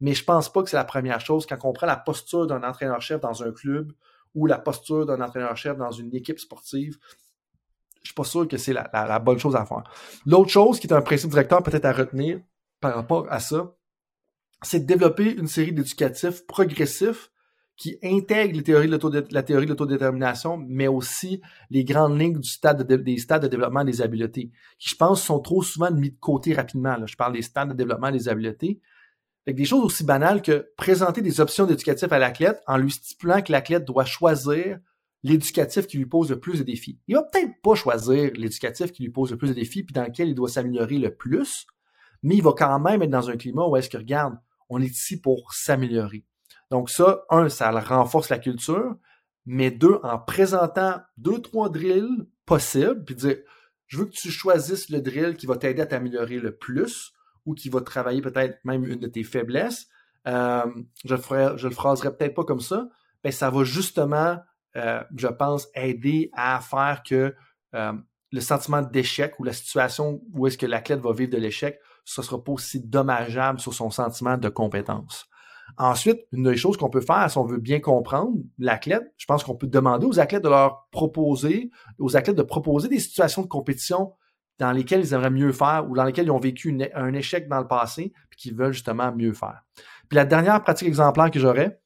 [0.00, 2.62] mais je pense pas que c'est la première chose quand on prend la posture d'un
[2.62, 3.92] entraîneur-chef dans un club
[4.34, 6.98] ou la posture d'un entraîneur-chef dans une équipe sportive.
[8.02, 9.82] Je suis pas sûr que c'est la, bonne chose à faire.
[10.24, 12.40] L'autre chose qui est un principe directeur peut-être à retenir
[12.80, 13.74] par rapport à ça,
[14.62, 17.30] c'est de développer une série d'éducatifs progressifs
[17.78, 23.84] qui de la théorie de l'autodétermination, mais aussi les grandes lignes des stades de développement
[23.84, 26.96] des habiletés, qui, je pense, sont trop souvent mis de côté rapidement.
[27.06, 28.80] Je parle des stades de développement des habiletés,
[29.46, 33.40] avec des choses aussi banales que présenter des options d'éducatif à l'athlète en lui stipulant
[33.40, 34.78] que l'athlète doit choisir
[35.22, 36.98] l'éducatif qui lui pose le plus de défis.
[37.06, 40.04] Il va peut-être pas choisir l'éducatif qui lui pose le plus de défis puis dans
[40.04, 41.66] lequel il doit s'améliorer le plus,
[42.22, 44.36] mais il va quand même être dans un climat où est-ce que regarde,
[44.68, 46.24] on est ici pour s'améliorer.
[46.70, 48.96] Donc ça, un, ça renforce la culture,
[49.46, 53.38] mais deux, en présentant deux, trois drills possibles, puis dire,
[53.86, 57.12] je veux que tu choisisses le drill qui va t'aider à t'améliorer le plus,
[57.46, 59.86] ou qui va travailler peut-être même une de tes faiblesses,
[60.26, 60.66] euh,
[61.04, 62.88] je le ferai, je le phraserai peut-être pas comme ça,
[63.24, 64.38] mais ça va justement,
[64.76, 67.34] euh, je pense, aider à faire que
[67.74, 67.92] euh,
[68.30, 72.20] le sentiment d'échec ou la situation où est-ce que l'athlète va vivre de l'échec, ce
[72.20, 75.26] sera pas aussi dommageable sur son sentiment de compétence.
[75.76, 79.44] Ensuite, une des choses qu'on peut faire, si on veut bien comprendre l'athlète, je pense
[79.44, 83.48] qu'on peut demander aux athlètes de leur proposer, aux athlètes de proposer des situations de
[83.48, 84.14] compétition
[84.58, 87.60] dans lesquels ils aimeraient mieux faire ou dans lesquels ils ont vécu un échec dans
[87.60, 89.62] le passé puis qu'ils veulent justement mieux faire.
[90.08, 91.80] Puis la dernière pratique exemplaire que j'aurais,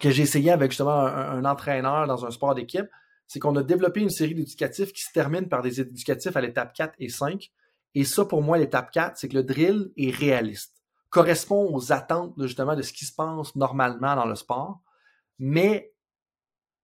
[0.00, 2.86] que j'ai essayé avec justement un, entraîneur dans un sport d'équipe,
[3.26, 6.74] c'est qu'on a développé une série d'éducatifs qui se terminent par des éducatifs à l'étape
[6.74, 7.50] 4 et 5.
[7.94, 10.73] Et ça, pour moi, l'étape 4, c'est que le drill est réaliste,
[11.14, 14.80] correspond aux attentes justement de ce qui se passe normalement dans le sport,
[15.38, 15.92] mais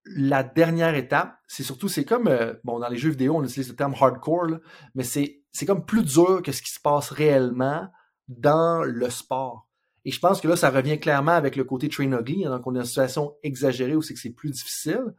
[0.05, 3.69] la dernière étape, c'est surtout, c'est comme, euh, bon, dans les jeux vidéo, on utilise
[3.69, 4.59] le terme hardcore,
[4.95, 7.89] mais c'est, comme plus dur que ce qui se passe réellement
[8.29, 9.69] dans le sport.
[10.05, 12.67] Et je pense que là, ça revient clairement avec le côté train ugly, hein, donc
[12.67, 15.13] on a une situation exagérée où c'est que c'est plus difficile.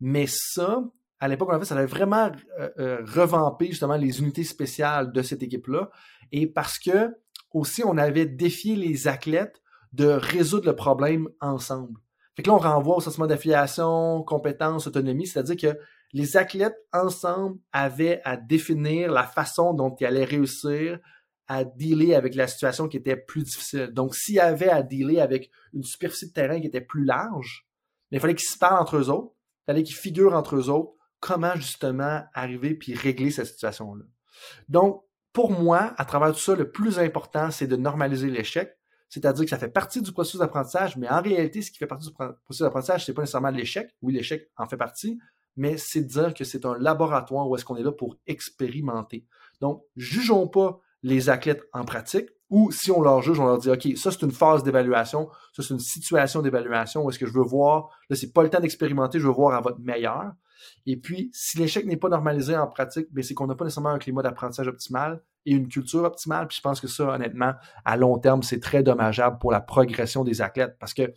[0.00, 0.84] Mais ça,
[1.18, 2.30] à l'époque, on a fait, ça avait vraiment
[2.60, 5.90] euh, euh, revampé justement les unités spéciales de cette équipe-là.
[6.30, 7.10] Et parce que
[7.52, 9.60] aussi, on avait défié les athlètes
[9.92, 11.98] de résoudre le problème ensemble.
[12.36, 15.78] Fait que là, on renvoie au sentiment d'affiliation, compétence, autonomie, c'est-à-dire que
[16.12, 20.98] les athlètes ensemble avaient à définir la façon dont ils allaient réussir
[21.48, 23.88] à dealer avec la situation qui était plus difficile.
[23.92, 27.66] Donc, s'il y avait à dealer avec une superficie de terrain qui était plus large,
[28.12, 30.92] il fallait qu'ils se parlent entre eux autres, il fallait qu'ils figurent entre eux autres
[31.18, 34.04] comment justement arriver puis régler cette situation-là.
[34.68, 35.02] Donc,
[35.32, 38.76] pour moi, à travers tout ça, le plus important, c'est de normaliser l'échec,
[39.08, 42.08] c'est-à-dire que ça fait partie du processus d'apprentissage, mais en réalité, ce qui fait partie
[42.08, 43.90] du processus d'apprentissage, c'est pas nécessairement l'échec.
[44.02, 45.18] Oui, l'échec en fait partie,
[45.56, 49.26] mais c'est de dire que c'est un laboratoire où est-ce qu'on est là pour expérimenter.
[49.60, 53.70] Donc, jugeons pas les athlètes en pratique, ou si on leur juge, on leur dit,
[53.70, 57.32] OK, ça c'est une phase d'évaluation, ça c'est une situation d'évaluation où est-ce que je
[57.32, 60.32] veux voir, là c'est pas le temps d'expérimenter, je veux voir à votre meilleur.
[60.86, 63.90] Et puis, si l'échec n'est pas normalisé en pratique, ben, c'est qu'on n'a pas nécessairement
[63.90, 66.48] un climat d'apprentissage optimal et une culture optimale.
[66.48, 67.52] Puis je pense que ça, honnêtement,
[67.84, 71.12] à long terme, c'est très dommageable pour la progression des athlètes parce que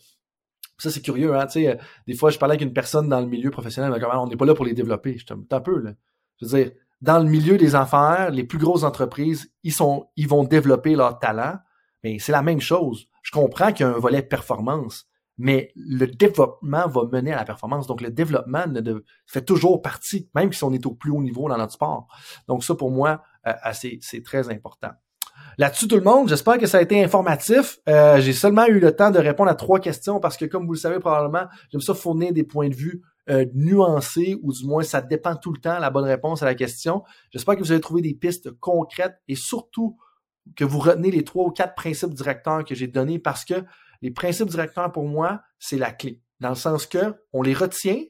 [0.77, 1.77] ça, c'est curieux, hein, tu sais,
[2.07, 4.45] des fois, je parlais avec une personne dans le milieu professionnel, ah, on n'est pas
[4.45, 5.17] là pour les développer.
[5.17, 5.91] Je un peu, là.
[6.37, 6.71] Je veux dire,
[7.01, 11.19] dans le milieu des affaires, les plus grosses entreprises, ils sont, ils vont développer leur
[11.19, 11.57] talent,
[12.03, 13.07] mais c'est la même chose.
[13.21, 15.05] Je comprends qu'il y a un volet performance,
[15.37, 17.87] mais le développement va mener à la performance.
[17.87, 21.49] Donc, le développement ne fait toujours partie, même si on est au plus haut niveau
[21.49, 22.07] dans notre sport.
[22.47, 24.91] Donc, ça, pour moi, euh, c'est très important.
[25.57, 27.79] Là-dessus, tout le monde, j'espère que ça a été informatif.
[27.87, 30.73] Euh, j'ai seulement eu le temps de répondre à trois questions parce que, comme vous
[30.73, 34.83] le savez probablement, j'aime ça fournir des points de vue euh, nuancés ou du moins
[34.83, 37.03] ça dépend tout le temps la bonne réponse à la question.
[37.31, 39.97] J'espère que vous avez trouvé des pistes concrètes et surtout
[40.57, 43.63] que vous retenez les trois ou quatre principes directeurs que j'ai donnés parce que
[44.03, 46.21] les principes directeurs pour moi, c'est la clé.
[46.41, 48.01] Dans le sens que on les retient,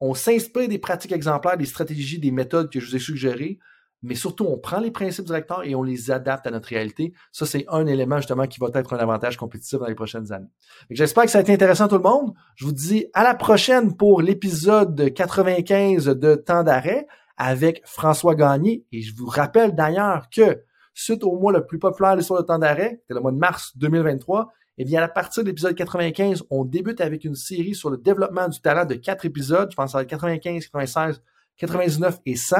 [0.00, 3.60] on s'inspire des pratiques exemplaires, des stratégies, des méthodes que je vous ai suggérées,
[4.02, 7.12] mais surtout, on prend les principes directeurs et on les adapte à notre réalité.
[7.30, 10.50] Ça, c'est un élément justement qui va être un avantage compétitif dans les prochaines années.
[10.90, 12.34] J'espère que ça a été intéressant tout le monde.
[12.56, 18.84] Je vous dis à la prochaine pour l'épisode 95 de Temps d'arrêt avec François Gagné.
[18.90, 20.60] Et je vous rappelle d'ailleurs que
[20.92, 23.38] suite au mois le plus populaire de l'histoire de Temps d'arrêt, c'est le mois de
[23.38, 27.90] mars 2023, eh bien, à partir de l'épisode 95, on débute avec une série sur
[27.90, 29.70] le développement du talent de quatre épisodes.
[29.70, 31.22] Je pense à 95, 96,
[31.56, 32.56] 99 et 100.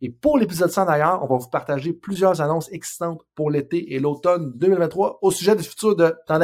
[0.00, 3.98] Et pour l'épisode 100 d'ailleurs, on va vous partager plusieurs annonces excitantes pour l'été et
[3.98, 6.38] l'automne 2023 au sujet du futur de temps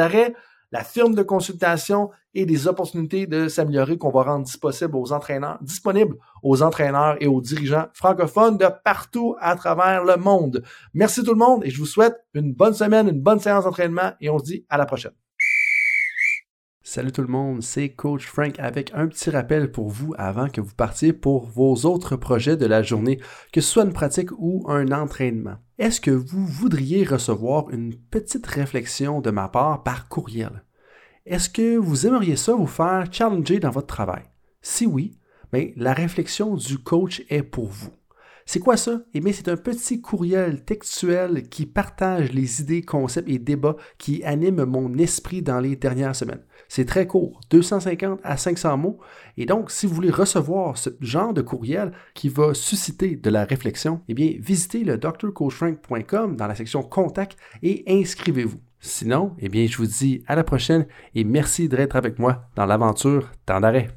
[0.75, 5.57] la firme de consultation et des opportunités de s'améliorer qu'on va rendre disponibles aux entraîneurs,
[6.43, 10.63] aux entraîneurs et aux dirigeants francophones de partout à travers le monde.
[10.93, 14.11] Merci tout le monde et je vous souhaite une bonne semaine, une bonne séance d'entraînement
[14.19, 15.13] et on se dit à la prochaine.
[16.83, 20.59] Salut tout le monde, c'est Coach Frank avec un petit rappel pour vous avant que
[20.59, 23.21] vous partiez pour vos autres projets de la journée,
[23.53, 25.55] que ce soit une pratique ou un entraînement.
[25.77, 30.64] Est-ce que vous voudriez recevoir une petite réflexion de ma part par courriel?
[31.25, 34.21] Est-ce que vous aimeriez ça vous faire challenger dans votre travail?
[34.61, 35.17] Si oui,
[35.51, 37.89] bien, la réflexion du coach est pour vous.
[38.45, 39.01] C'est quoi ça?
[39.15, 44.23] Eh bien, c'est un petit courriel textuel qui partage les idées, concepts et débats qui
[44.23, 46.45] animent mon esprit dans les dernières semaines.
[46.67, 48.99] C'est très court, 250 à 500 mots.
[49.35, 53.45] Et donc, si vous voulez recevoir ce genre de courriel qui va susciter de la
[53.45, 58.59] réflexion, eh bien, visitez le drcoachfrank.com dans la section Contact et inscrivez-vous.
[58.85, 62.67] Sinon, eh bien, je vous dis à la prochaine et merci d'être avec moi dans
[62.67, 63.89] l'aventure Temps d'arrêt.